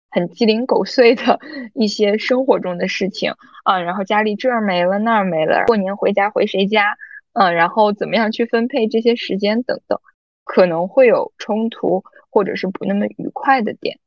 [0.10, 1.42] 很鸡零狗碎的
[1.76, 3.34] 一些生活中的事情
[3.66, 6.98] 啊，然后家里这儿没了那儿没了，过年回家回谁家？
[7.40, 10.00] 嗯，然后怎么样去分配这些时间等等，
[10.44, 14.00] 可能会有冲突或者是不那么愉快的点。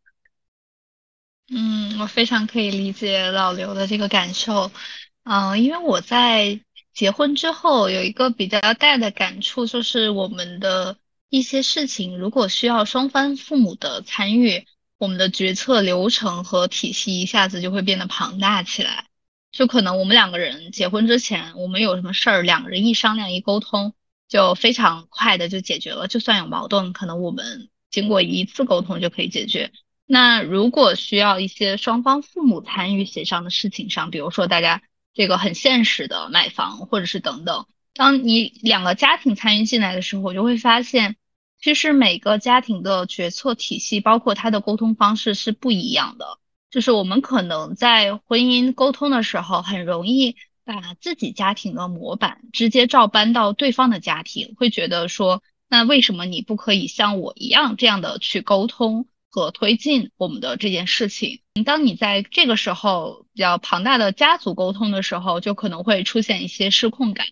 [1.48, 4.72] 嗯，我非常可以理解老刘的这个感受。
[5.22, 6.60] 嗯，因为我在
[6.92, 10.96] 结婚之后有一个比较大的感触，就是我们的
[11.28, 14.66] 一些事情如果需要双方父母的参与。
[14.98, 19.06] 我们的决策流程和体系一下子就会变得庞大起来，
[19.52, 23.94] 就可能我们两个人结婚之前，我们有什么事儿，两个人一商量一沟通，
[24.28, 26.08] 就非常快的就解决了。
[26.08, 29.72] 就算有矛盾，可能我们经过一次沟通就可以解决。
[30.06, 34.82] 那如果需要一些双方父母参与协商的事情上，比如说大家
[35.14, 41.16] 这个很现实的买房，或者是等等，当你两个家庭参与进来的时候，我就会发现。
[41.62, 46.38] 其实每个家庭的决策体系，包括他的沟通方式是不一样的。
[46.70, 61.40] 就是我们可能在婚姻沟通的时候，很容易把自己家庭的模板直接照搬到对方的家庭，会觉得说，那为什么你不可以像我一样这样的去沟通和推进我们的这件事情？
[61.64, 67.26] 当你在这个时候比较庞大的家族沟通的时候，就可能会出现一些失控感。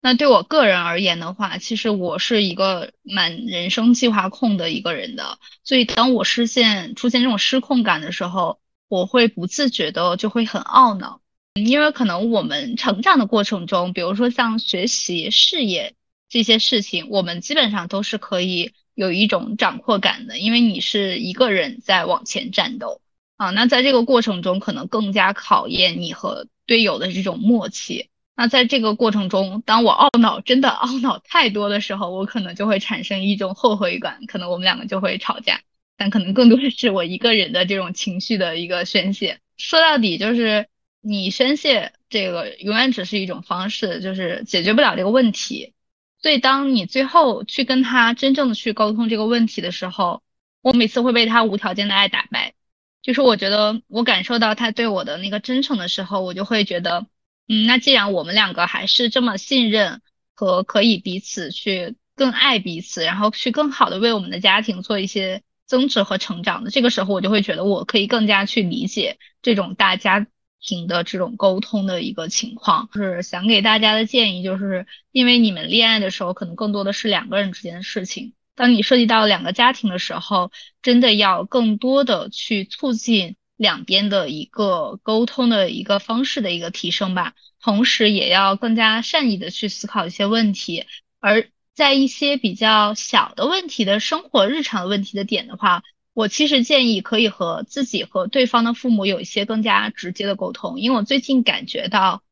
[0.00, 8.58] 那对我个人而言的话，其实我是一个蛮人生计划控的一个人的，所以当我实现出现这种失控感的时候，
[8.92, 11.22] 我会不自觉的就会很懊恼，
[11.54, 15.94] 因为可能我们成长的过程中，比如说像学习、事业
[16.28, 23.00] 这些事情，我们基本上都是可以有一种掌控感的，因为你是一个人在往前战斗
[23.38, 23.48] 啊。
[23.48, 28.10] 那在这个过程中，可能更加考验你和队友的这种默契。
[28.36, 35.62] 那在这个过程中，当我懊恼真的懊恼太多的时候，我可能就会产生一种后悔感，可能我们两个就会吵架。
[36.02, 39.38] 但可能更多的是我一个人的这种情绪的一个宣泄。
[39.56, 40.66] 说到底，就是
[41.00, 45.74] 你宣泄这个永远只是一种方式，就是解决不了这个问题。
[46.20, 50.24] 所以，当你最后去跟他真正的去沟通这个问题的时候，
[50.60, 52.54] 我每次会被他无条件的爱打败。
[53.00, 57.06] 就是我觉得我感受到他对我的那个真诚的时候，我就会觉得，
[57.46, 60.02] 嗯，那既然我们两个还是这么信任
[60.34, 65.42] 和可以彼此去更爱彼此，然后去更好的为我们的家庭做一些
[65.72, 70.26] 增值和成长的，这个时候我就会觉得我可以更加去理解这种大家。
[70.64, 78.34] 庭的这种沟通的一个情况，就是想给大家的建议，就是因为你们恋爱的时候，可能更多的是两个人之间的事情。
[78.54, 87.34] 当你涉及到两个家庭的时候，真的要更多的去促进两边的一个沟通的一个方式的一个提升吧。
[87.60, 90.86] 同时，也要更加善意的去思考一些问题。
[91.18, 95.82] 而在一些比较小的问题的生活日常问题的点的话。
[96.14, 102.22] 我其实建议可以和自己和对方的父母有一些更加直接的沟通，因为我最近感觉到，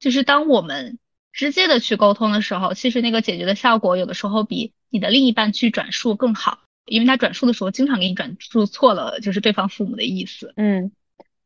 [0.00, 0.98] 就是当我们
[1.30, 10.52] 直接的去沟通的时候，其实那个解决的效果有的时候比你的另一半去转述更好，因为他转述的时候经常给你转述错了，就是对方父母的意思。
[10.56, 10.90] 嗯，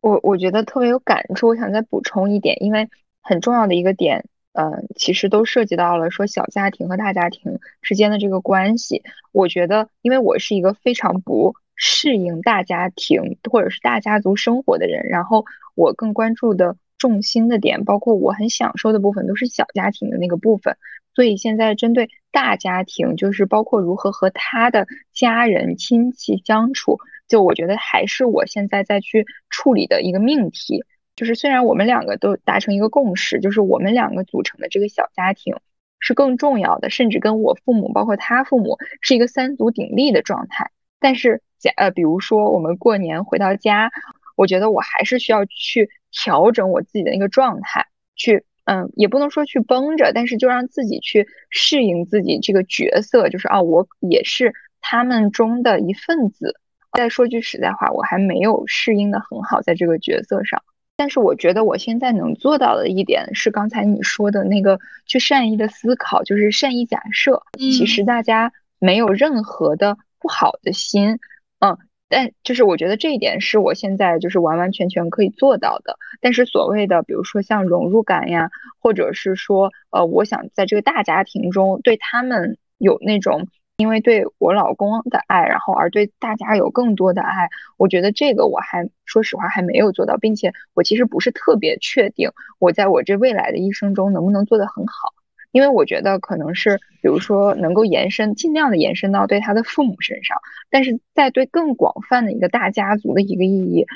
[0.01, 2.89] 我我觉得特别有感触，我想再补充一点，因为
[3.21, 9.03] 很重要的一个点，嗯，其实都涉及到了说小家庭和大家庭之间的这个关系。
[9.33, 11.55] 我觉得，因为我是一个非常不。
[11.75, 20.77] 适应大家庭或者是大家族生活的人，然后我更关注的重心的点，包括我很享受的部分，都是小家庭的那个部分。
[21.13, 30.85] 所以现在针对大家庭，就是包括如何和他的家人亲戚相处，就我觉得还是我现在在去处理的一个命题。
[31.17, 35.57] 就是虽然我们两个都达成一个共识，就是我们两个组成的这个小家庭
[35.99, 41.43] 是更重要的，甚至跟我父母包括他父母是一个三足鼎立的状态，但是。
[41.63, 43.93] 假呃，比如说我们过年回到家，
[44.35, 47.87] 我觉得我还是需要去调整我自己的那个状态，
[48.17, 56.59] 去，嗯，也不能说去绷着，但是就让自己去适应自己这个角色，就是啊，我也是他们中的一份子。
[56.91, 60.65] 再说句实在话，我还没有适应的很好在这个角色上，
[61.03, 71.19] 但是我觉得我现在能做到的一点是刚才你说的那个去善意的思考，就是善意假设，其实大家没有任何的不好的心。
[71.59, 71.77] 嗯，
[72.09, 75.99] 但就是我觉得这一点是我现在就是完完全全可以做到的。
[76.21, 95.15] 但是所谓的，比如说像融入感呀，或者是说，呃，我想在这个大家庭中对他们有那种，因为对我老公的爱，然后而对大家有更多的爱，我觉得这个我还说实话还没有做到，并且我其实不是特别确定我在我这未来的一生中能不能做得很好。
[95.51, 100.39] 因为我觉得可能是，比如说能够延伸，尽量的延伸到对他的父母身上，
[100.71, 103.87] 但是在对更广泛的一个大家族的一个意义，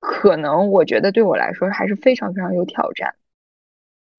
[0.00, 3.14] 可能我觉得对我来说还是非常非常有挑战。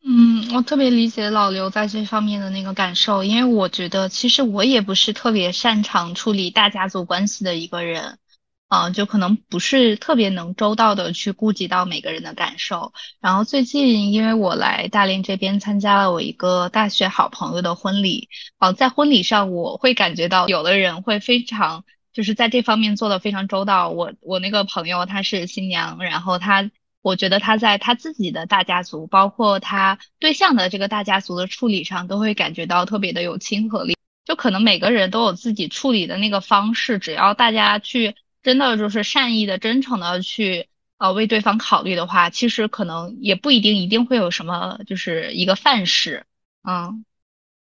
[0.03, 8.19] 嗯，我特别理解老刘在这方面的那个感受，因为我觉得其实我也不是特别擅长处理大家族关系的一个人。
[8.67, 12.93] 嗯，就可能不是特别能周到的去顾及到每个人的感受。
[13.21, 18.27] 然后最近，因为我来大连这边参加了我一个大学好朋友的婚礼，
[18.57, 23.89] 哦，在婚礼上我会感觉到有的人会非常就是在这方面做的非常周到。
[23.89, 26.69] 我我那个朋友她是新娘，然后她
[27.05, 33.95] 我觉得她在她自己的大家族，包括她对象的这个大家族的处理上，都会感觉到特别的有亲和力。
[34.25, 38.15] 就可能每个人都有自己处理的那个方式，只要大家去。
[38.41, 40.67] 真的就是善意的、真诚的去
[40.99, 46.27] 呃为对方考虑的话，其实可能也不一定一定会有什么就是一个范式，
[46.61, 47.03] 嗯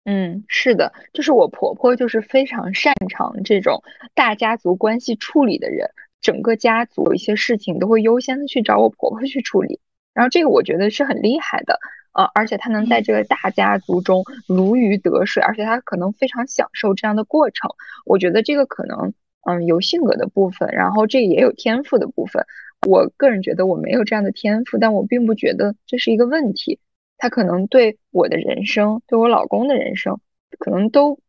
[0.06, 5.90] 嗯，是的，就是我婆婆就是非常擅长这种大家族关系处理的人，
[6.22, 9.80] 整个家族有一些事情都会优先的去找我婆婆去处理，
[10.13, 11.80] 然后这个我觉得是很厉害的，
[12.13, 17.72] 呃，而且她能在这个大家族中如鱼得水，而且她可能非常享受这样的过程，
[18.05, 19.13] 我觉得这个可能。
[19.43, 22.45] 嗯，有性格的部分，然后这也有天赋的部分。
[22.86, 26.78] 我个人觉得我没有这样的天赋，但我并不觉得这是一个问题。
[27.17, 30.20] 他可能对我的人生，对我老公的人生，
[30.59, 31.20] 可能都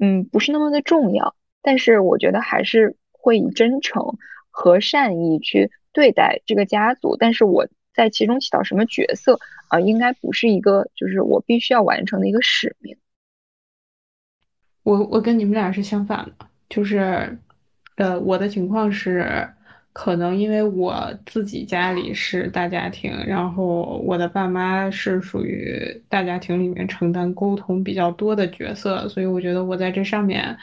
[0.00, 1.36] 嗯不是那么的重要。
[1.62, 4.18] 但是我觉得还是会以真诚
[4.50, 7.16] 和善意去对待这个家族。
[7.16, 9.80] 但是我在其中起到什么角色啊？
[9.80, 12.96] 应该不是一个就是我必须要完成的一个使命。
[14.82, 16.46] 我我跟你们俩是相反的。
[16.68, 17.38] 就是，
[17.96, 19.46] 呃，我的情况是，
[19.92, 30.56] 可能因为我自己家里是大家庭，然后我的爸妈是属于大家庭里面承担沟通比较多的角色，所以我觉得我在这上面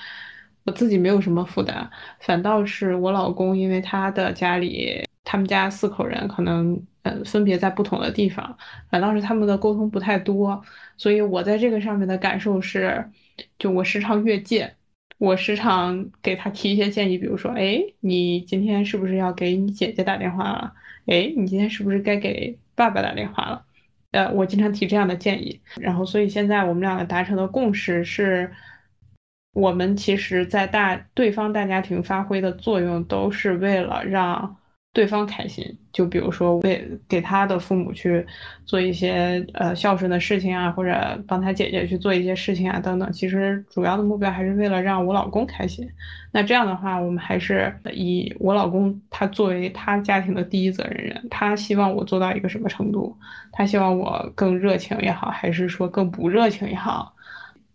[0.69, 1.89] 我自己没有什么负担，
[2.19, 8.55] 反倒是我老公，因为他的家里，他们家四口人可能呃分别在不同的地方，
[8.91, 10.63] 反倒是他们的沟通不太多，
[10.95, 13.03] 所以我在这个上面的感受是，
[13.57, 14.71] 就我时常越界。
[15.17, 20.71] 我时常给他提一些建议，比如说，哎，你今天是不是要给你姐姐打电话了？
[21.07, 23.65] 哎，你今天是不是该给爸爸打电话了？
[24.11, 28.49] 呃，我经常提这样的建议，然后，所以现在我们两个达成的共识是，
[29.53, 34.55] 我们其实，在大对方大家庭发挥的作用，都是为了让。
[34.91, 38.25] 对方开心，就比如说为给他的父母去
[38.65, 43.09] 做一些呃孝顺的事情啊，或者帮他姐姐去做一些事情啊，等等。
[43.11, 45.87] 其实主要的目标还是为了让我老公开心。
[46.31, 53.15] 那这样的话，我们还是以我老公他作为他家庭的第一责任人，他希望我做到一个什么程度？
[53.51, 57.13] 他希望我更热情也好，还是说更不热情也好，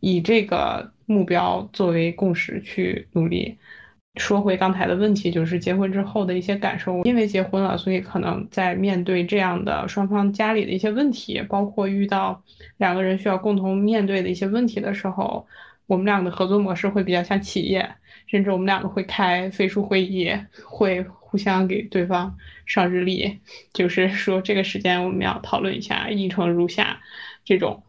[0.00, 3.56] 以这个目标作为共识去努力。
[4.16, 7.02] 说回刚才的问题，就是结婚之后的一些感受。
[7.02, 12.40] 因为结婚了，所以可能在面对这样的双方家里的一些问题，包括遇到
[12.76, 15.44] 两个人需要共同面对的一些问题的时候，
[15.86, 17.88] 我们两个的合作模式会比较像企业，
[18.28, 20.32] 甚至我们两个会开飞书会议，
[20.64, 22.36] 会互相给对方
[22.66, 23.40] 上日历，
[23.72, 27.00] 就是说这个时间我们要讨论一下，议程如下，
[27.44, 27.82] 这种。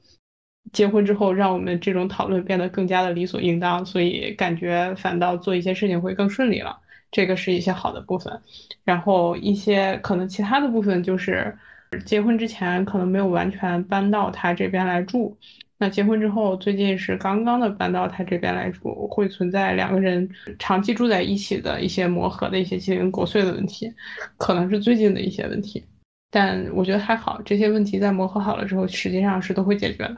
[0.76, 6.78] 结婚之后，让我们这种讨论变得更加的理所应当，所以感觉反倒做一些事情会更顺利了。
[7.12, 8.42] 这个是一些好的部分，
[8.84, 11.58] 然后一些可能其他的部分就是
[12.06, 15.38] 结婚之前可能没有完全搬到他这边来住，
[15.78, 23.90] 那结婚之后最近是刚刚的搬到他这边来住，会存在两个人长期住在一起的一些磨合的一些鸡零狗碎的问题，
[24.36, 25.82] 可能是最近的一些问题，
[26.30, 30.18] 但我觉得还好，这些问题在磨合好了之后，实际上是都会解决的。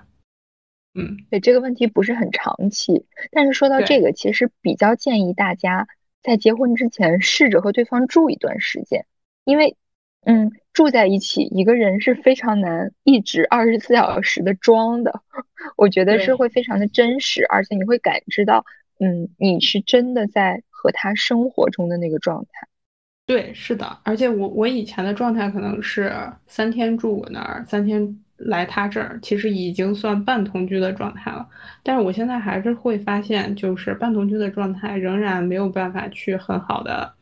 [1.00, 5.88] 嗯，对这个问题不是很长期，但是说到这个，其实比较建议大家
[6.24, 9.06] 在结婚之前试着和对方住一段时间，
[9.46, 9.78] 因为，
[10.26, 15.22] 嗯，住在一起一个人是非常难一直二十四小时的装的，
[15.76, 18.66] 我觉得是会非常的真实，而且你会感知到，
[19.00, 22.68] 嗯，你是真的在和他生活中的那个状态。
[23.28, 26.12] 对，是的，而且我我以前的状态可能是
[26.48, 28.24] 三天住我那儿，三天。
[28.38, 31.48] 来他这儿其实已经算半同居的状态了，
[31.84, 37.14] 但是我现在还是会发现，就是半同居的状态仍然没有办法去很好的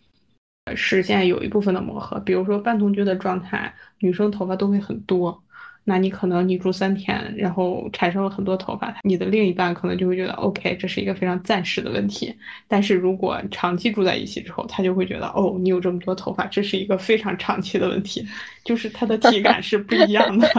[0.76, 2.20] 实现有一部分的磨合。
[2.20, 5.42] 比如说半同居的状态，女生头发都会很多。
[5.88, 12.36] 那你可能你住三天，然后产生了很多头发，你的另一半可能就会觉得 OK，这是一个非常暂时的问题。
[12.68, 18.28] 但是如果长期住在一起之后，他就会觉得哦，你有这么多头发，这是一个非常长期的问题，
[18.64, 20.50] 就是他的体感是不一样的。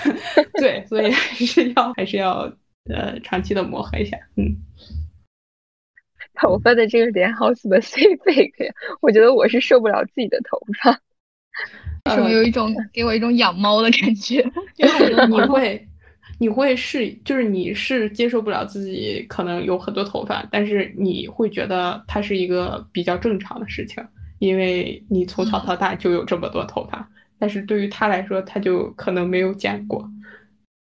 [0.60, 2.52] 对，所以还是要还是要
[2.90, 4.18] 呃长期的磨合一下。
[4.36, 4.44] 嗯，
[6.38, 11.00] 头发的这个点好 specific， 呀我觉得我是受不了自己的头发。
[12.08, 14.44] 什么有一种给我一种养猫的感觉？
[15.28, 15.88] 你会，
[16.38, 24.04] 你会是，就是你是接受不了自己可能有很多头发，但是你会觉得它是一个比较正常的事情，
[24.38, 27.08] 因为你从小到大就有这么多头发。
[27.38, 30.10] 但是对于他来说，他就可能没有剪过，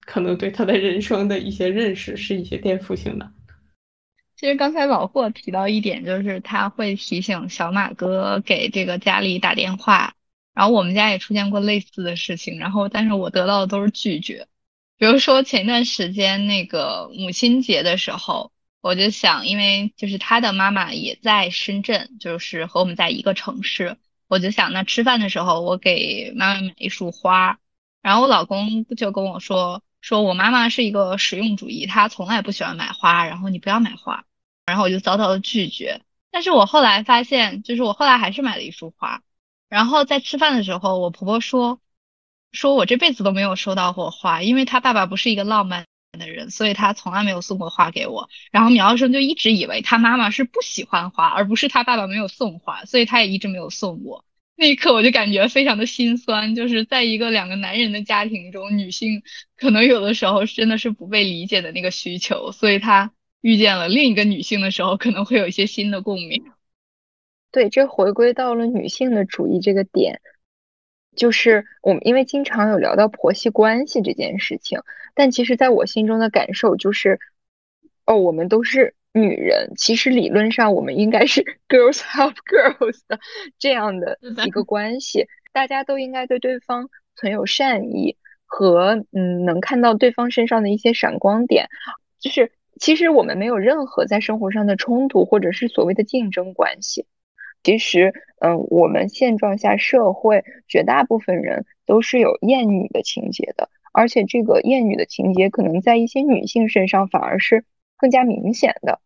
[0.04, 3.30] 可能对他的人生的一些认识是一些颠覆性的。
[4.36, 10.12] 其实刚才老霍提到一点，就是他会提醒小马哥给这个家里打电话。
[10.54, 14.48] 然后我们家也出现过类似的事情，然后但是我得到的都是拒绝。
[14.98, 23.96] 比如说前段时间那个母亲节的时候，我就想，因为就是他的妈妈也在深圳，就是和我们在一个城市，
[24.28, 27.58] 我就想那吃饭的时候我给妈妈买一束花。
[28.02, 34.24] 然后我老公就跟我说，说我妈妈是一个实用主义，她从来不喜欢买花，然后你不要买花。
[34.66, 36.02] 然后我就遭到了拒绝。
[36.30, 39.22] 但是我后来发现，就是我后来还是买了一束花。
[39.72, 41.80] 然后在吃饭的时候，我婆婆说，
[42.52, 45.86] 说我这辈子都没有收到过花，因为她爸爸不是一个浪漫
[46.18, 48.28] 的人，所以他从来没有送过花给我。
[48.50, 54.26] 然后苗生就一直以为他妈妈是不喜欢花，而不是他爸爸没有送花，所以他也一直没有送过。
[54.56, 59.22] 那一刻我就感觉非常的心酸，就是在一个两个男人的家庭中，女性
[59.56, 66.44] 可能有的时候真的是不被理解的那个需求，所以她遇见了另一个女性的时候，可能会有一些新的共鸣。
[67.52, 70.20] 对，这回归到了女性的主义这个点，
[71.14, 74.80] 就是我们因为经常有聊到婆媳关系这件事情，
[75.14, 77.20] 但其实在我心中的感受就是，
[78.06, 83.20] 哦，我们都是女人，其实理论上我们应该是 girls help girls 的
[83.58, 84.64] 这样的一个。
[84.64, 88.16] 关系，大家都应该对对方存有善意
[88.46, 91.68] 和嗯，能看到对方身上的一些闪光点，
[92.18, 97.04] 就是其实我们没有任何在生活上的冲突或者是所谓的竞争关系。
[97.62, 107.64] 其实，嗯，我们现状下社会绝大部分人都是有厌女的情节的，而且这个厌女的情节可能在一些女性身上反而是
[107.96, 109.00] 更加明显的。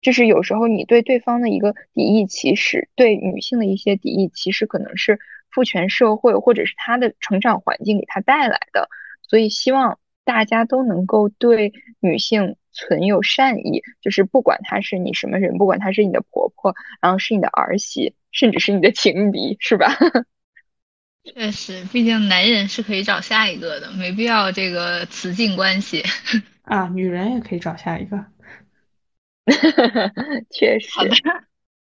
[0.00, 5.20] 就是有时候你对对方的一个敌意，其实对女性的一些敌意，其实可能是
[5.50, 8.88] 父权社会或者是他的成长环境给他带来的。
[9.22, 12.56] 所以希望大家都能够对女性。
[12.72, 19.96] 存有善意，就是不管她是你什么人，不管她是你的婆婆，然后是你的儿媳，甚至是你的情敌，是吧？
[21.24, 26.02] 确实，毕竟男人是可以找下一个的，没必要这个雌竞关系
[26.62, 26.88] 啊。
[26.88, 28.24] 女人也可以找下一个，
[30.50, 30.88] 确实。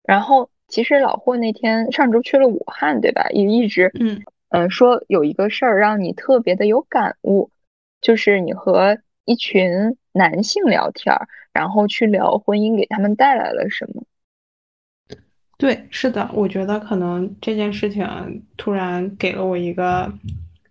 [0.03, 3.29] 然后，其实老霍那天上周去了武汉，对吧？
[3.29, 7.51] 也一直嗯嗯说有一个事儿让你特别的有感悟，
[8.01, 8.97] 就是你和
[9.29, 9.95] 一群。
[10.11, 11.15] 男性聊天，
[11.53, 14.03] 然后去聊婚姻给他们带来了什么？
[15.57, 18.05] 对，是的，我觉得可能这件事情
[18.57, 20.11] 突然给了我一个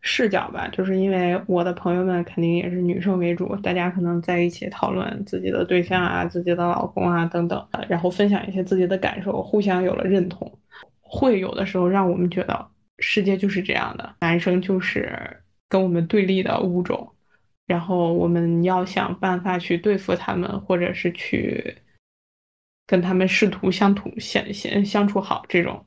[0.01, 10.53] 视角吧，就是因为我的朋友们肯定也是女生为主，大家可能在一起讨论自己的对象啊、自己的老公啊等等，然后分享一些自己的感受，互相有了认同，
[11.01, 12.67] 会有的时候让我们觉得
[12.99, 15.17] 世界就是这样的，男生就是
[15.69, 17.09] 跟我们对立的物种。
[17.69, 21.77] 然后我们要想办法去对付他们，或者是去
[22.87, 25.85] 跟他们试图相处、相相相处好这种。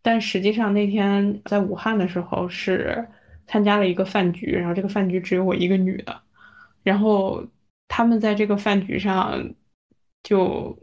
[0.00, 3.06] 但实际上那天在武汉的时候是
[3.46, 6.18] 参加了一个饭局，然后这个饭局只有我一个女的，
[6.82, 7.46] 然后
[7.88, 9.54] 他们在这个饭局上
[10.22, 10.74] 就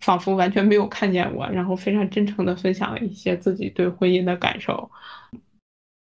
[0.00, 4.90] 仿佛完全没有看见我，然后非常真诚的分享了一些自己对婚姻的感受。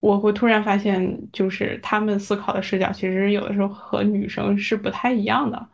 [0.01, 5.66] 我会突然发现，就是他们思考的视角，其实有的时候和女生是不太一样的，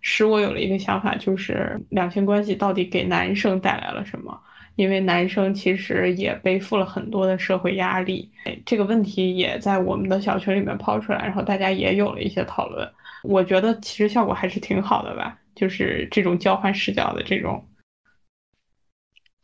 [0.00, 4.38] 使我有了一个想法，就是两性关系到底给男生带来了什么？
[4.74, 8.30] 因为男生其实也背负了很多的社会压力，
[8.64, 12.88] 这个问题也在我们的小群里面抛出来，然后大家也有了一些讨论。
[13.24, 17.60] 我觉得其实效果还是挺好的吧，就是这种交换视角的这种。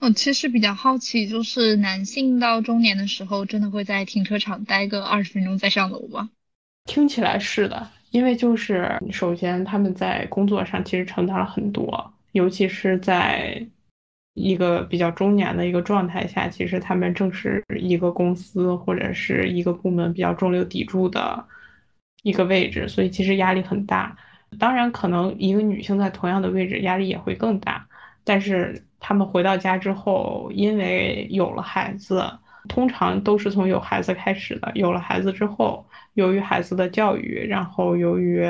[0.05, 6.29] 我其实比较好奇，就是男性到中年的时候，真的会在停车场待个二十分钟再上楼吗？
[6.85, 13.67] 听起来是的，因为就是首先他们在工作上其实承担了很多，尤其是在
[14.35, 21.43] 一个比较中年的一个状态下，其实他们正是一个公司或者是一个部门比较中流砥柱的
[22.23, 24.15] 一个位置，所以其实压力很大。
[24.59, 27.89] 当然，可能一个女性在同样的位置，压力也会更大，
[28.23, 28.85] 但是。
[29.07, 32.25] 他们回到家之后，因为有了孩子，
[32.69, 34.73] 通常都是从有孩子开始的。
[34.75, 38.43] 有了孩子之后，由于孩子的教育，然后由于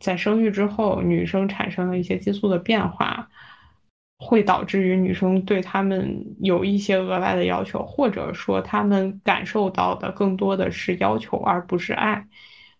[0.00, 3.28] 在生育之后，女生产生了一些激素的变化，
[4.18, 12.26] 会导致于女生对他们有一些额外的要求，或者说他们感受到的更多的是要求而不是爱。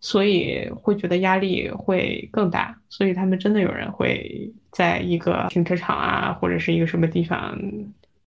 [0.05, 7.59] 所以会觉得压力会更大，所以他们真的有人会在一个停车场啊，或者是一个什么地方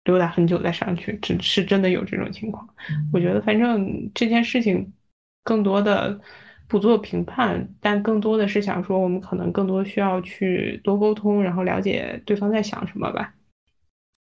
[0.06, 2.68] 溜达很久再上去，只是真的有这种情况。
[3.14, 4.92] 我觉得反正这件事情
[5.44, 6.20] 更多的
[6.68, 13.36] 不做评判，但更多的是想说，我们可能更多需要去多沟通，然后了解对方在想什么吧。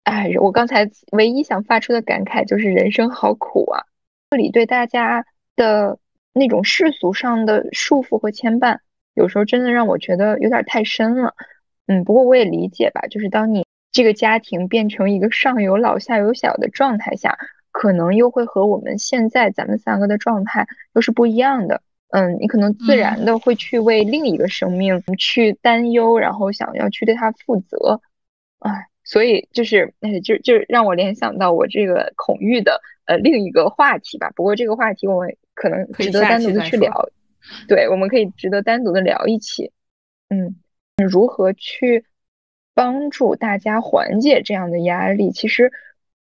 [0.03, 3.87] 哎，我刚才唯一想发出的感慨就是人生好苦啊！
[4.31, 5.25] 这里对大家
[5.55, 6.01] 的。
[6.39, 8.79] 那种世俗上的束缚和牵绊，
[9.15, 11.35] 有时候真的让我觉得有点太深了。
[11.87, 17.37] 嗯，不过我也理解吧，就是当你这个家庭变成一个上有老下有小的状态下，
[17.73, 21.83] 可能又会和我们现在咱们三个的状态又是不一样的。
[22.11, 28.01] 嗯，你可能自然的会去为另一个生命去担忧，然后想要去对他负责。
[28.61, 28.87] 哎。
[29.11, 34.31] 所以就是，哎，就就让我联想到我这个恐育的呃另一个话题吧。
[34.37, 37.11] 不过这个话题我们可能值得单独的去聊，
[37.67, 39.73] 对，我们可以值得单独的聊一期。
[40.29, 40.55] 嗯，
[40.97, 42.05] 如何去
[42.75, 45.33] 帮助大家缓解这样的压力？
[45.33, 45.73] 其实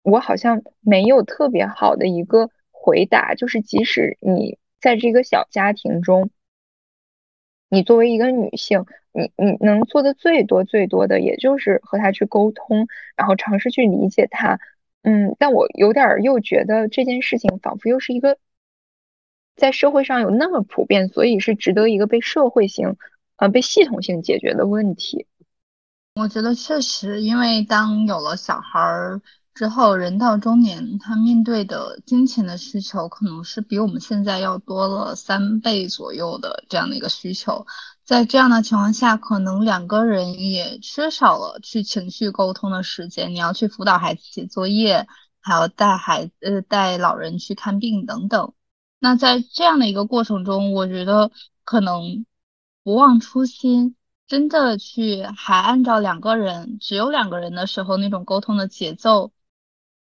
[0.02, 6.28] 我好像没有特别好的一个回答，就是即使你在这个小家庭中。
[7.70, 12.86] 你作为一个女性，你你能做的最多最多的，也就是和他去沟通，
[13.16, 14.60] 然后尝试去理解他。
[15.04, 18.36] 嗯，但我有点又觉得这件事情仿佛又是一个
[19.56, 22.96] 在社会上有那么普遍，所以是值得一个被社会性
[23.36, 25.26] 呃被系统性解决的问题。
[26.14, 29.22] 我觉得确实，因为当有了小孩儿
[29.54, 37.66] 之后，人到中年，他面对的金钱的需求可能是比我们现在要多了三倍左右的这样的一个需求。
[38.04, 43.30] 在这样的情况下，可能两个人也缺少了去情绪沟通的时间。
[43.30, 45.06] 你要去辅导孩子写作业，
[45.40, 48.52] 还要带孩呃带老人去看病等等。
[49.02, 51.32] 那在这样的一个过程中，我觉得
[51.64, 52.24] 可能
[52.84, 53.96] 不忘初心。
[54.28, 59.32] 真的去还按照两个人只有两个人的时候那种沟通的节奏，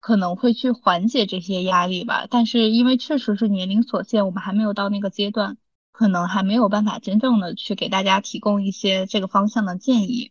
[0.00, 2.26] 可能会去缓解这些压力吧。
[2.30, 5.56] 但是因为确实是年龄所限，我们还没有到那个阶段，
[5.90, 10.30] 可能还没有办法真正的去给大家提供一些这个方向的建议。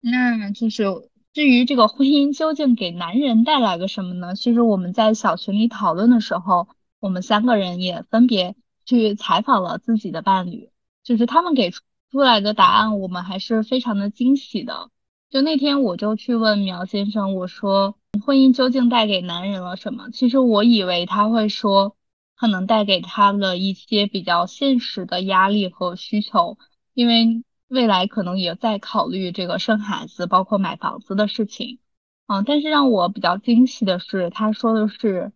[0.00, 0.84] 那就是
[1.32, 4.36] 至于这个婚姻究竟给男人带来个什么呢？
[4.36, 6.68] 其实我们在小群里讨论的时候，
[7.00, 10.70] 我们三个人也分别去采访了自己的伴侣，
[11.02, 11.82] 就是他们给出。
[12.10, 14.90] 出来的答案，我们还是非常的惊喜的。
[15.28, 20.08] 就那天，我就去问苗先生，我说婚姻究竟带给男人了什么？
[20.10, 21.98] 其实我以为他会说，
[22.34, 26.56] 可能带给他了一些比较现实的压力和需求，
[26.94, 31.78] 因为未来可能也在考虑这个生孩子，包括买房子的事情。
[32.26, 35.32] 嗯，但是让我比较惊喜的是，他说的是，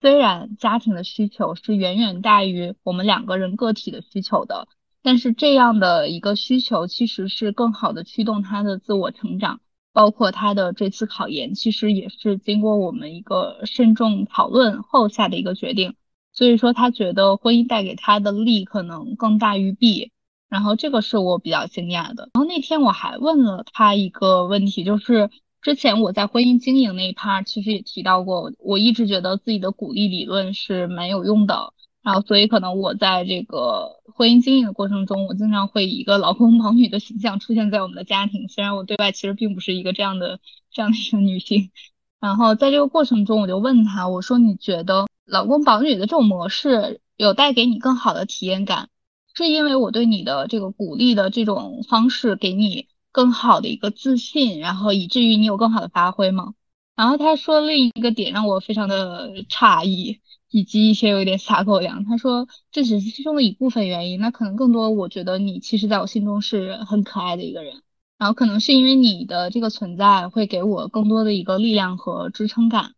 [0.00, 4.68] 虽然家庭的需求是远远大于我们两个人个体的需求的。
[5.02, 9.60] 但是这样的一个需求，其实是更好的驱动他的自我成长，
[9.92, 15.94] 包括他的这次考研，其实也是经过我们一个慎重讨论后下的一个决定。
[16.32, 20.10] 所以说，他觉得婚姻带给他的利可能更大于弊，
[20.48, 22.28] 然后这个是我比较惊讶的。
[22.34, 25.30] 然后那天我还问了他一个问题，就是
[25.66, 31.72] 之前我在婚姻经营那一趴，其实也提到过，我一直觉得自己的鼓励理论是蛮有用的。
[32.04, 38.46] 然后，所以可能我在这个婚姻经营的过程中，我经常会以一个老公保女的形象出现在我们的家庭。
[38.48, 40.38] 虽然我对外其实并不是一个这样的
[40.70, 41.72] 这样的一个女性。
[42.20, 48.88] 然后在这个过程中，我就问他，我说：“你觉得老公保女的这种模式有带给你更好的体验感，
[49.34, 52.86] 是因为我对你的这个鼓励的这种方式给你
[53.16, 56.54] 更好的一个自信，然后以至于你有更好的发挥吗？”
[56.94, 60.20] 然后他说另一个点让我非常的诧异。
[60.48, 67.82] 以及一些有点撒狗粮，他说这只是其中的一部分原因，那可能更多，我觉得你其实在我心中是很可爱的一个人，
[68.16, 72.94] 然后可能是因为你的这个存在会给我更多的一个力量和支撑感，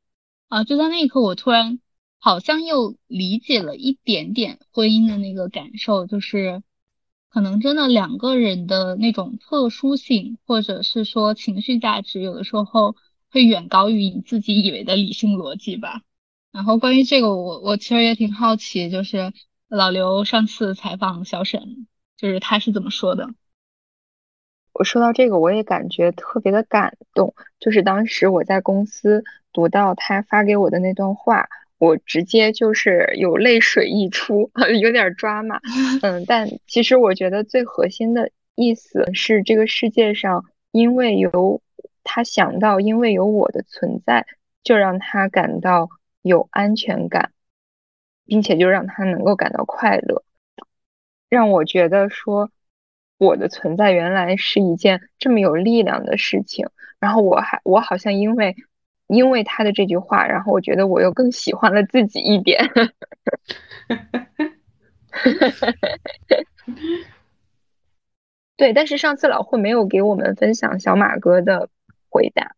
[0.49, 1.81] 啊，就在那一刻，我突然
[2.21, 6.63] 好像又理解了一点点婚姻的那个感受，就是
[7.31, 12.97] 可能真的两个人的那种特殊性，或者是说情绪价值，有的时候
[13.31, 16.03] 会远高于你自己以为的理性逻辑吧。
[16.51, 19.33] 然后关于这个，我我其实也挺好奇，就是
[19.69, 21.87] 老刘上次采访小沈，
[22.17, 23.29] 就是他是怎么说的？
[24.73, 27.35] 我说到这个，我也感觉特别的感动。
[27.61, 31.49] 就是当时我在公司读到他发给我的那段话，
[31.79, 34.51] 我直接就是有泪水溢出，
[34.81, 35.61] 有点抓马。
[36.03, 41.63] 嗯，但其实我觉得最核心的意思是，这个世界上因为有
[42.05, 44.27] 他想到，因为有我的存在，
[44.63, 45.89] 就让他感到。
[46.21, 47.31] 有安全感，
[48.27, 50.25] 并且就让他能够感到快乐，
[51.31, 52.51] 让我觉得说
[53.17, 56.69] 我的存在原来是一件这么有力量的事情。
[56.99, 58.57] 然后我还我好像因为
[59.09, 62.65] 因为他的这句话，然后我觉得我又更喜欢了自己一点。
[68.57, 71.69] 对，但是上次老霍没有给我们分享小马哥的
[72.09, 72.55] 回答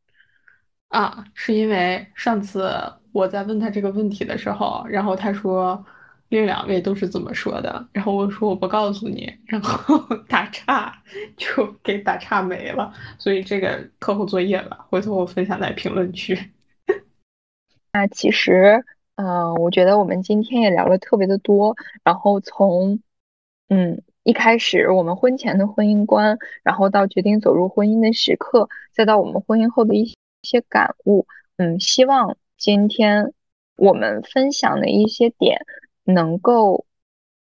[0.89, 2.71] 啊，是因为上次。
[3.13, 5.85] 我在问他这个问题的时候，然后他说
[6.31, 11.03] 另两位都是怎么说的，然后我说我不告诉你，然后 打岔
[11.37, 16.39] 就给打岔没了，所以这个课后作业了，回头我分享在评论区。
[17.93, 18.85] 那其实，
[19.17, 23.01] 嗯，我觉得我们今天也聊了特别的多，然后从
[23.69, 31.27] 嗯一开始我们婚前的婚姻观，然后到决定走入婚姻的时刻，再到我们婚姻后的一些感悟，
[31.57, 32.37] 嗯，希望。
[32.57, 33.33] 今天
[33.77, 35.65] 我们分享的一些点，
[36.05, 36.87] 能够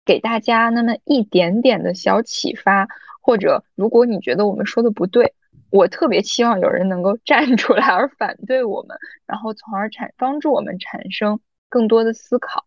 [0.05, 2.89] 给大家那么一点点的小启发，
[3.21, 5.35] 或者如果你觉得我们说的不对，
[5.71, 12.67] 我特别希望有人能够 站出来而反对我们，然后从而产帮助我们产生更多的思考，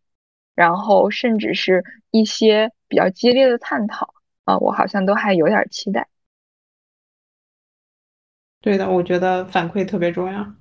[0.55, 4.13] 然后甚至是一些比较激烈的探讨
[4.45, 6.07] 啊，我好像都还有点期待。
[8.61, 10.53] 对的，我觉得反馈特别重要。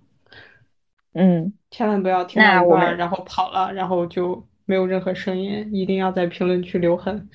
[1.13, 1.53] 嗯。
[1.71, 5.69] 千万不要听到一半然后跑了，然后就没有任何声音。
[5.75, 7.29] 一定要在评论区留痕。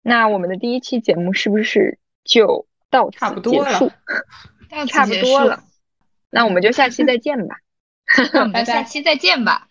[0.00, 3.92] 那我们的第一期节目是不是就到差此不多了结束，
[4.70, 5.62] 到差不多了。
[6.30, 7.56] 那我们就下期再见吧。
[8.32, 9.68] 那我们拜拜下期再见吧。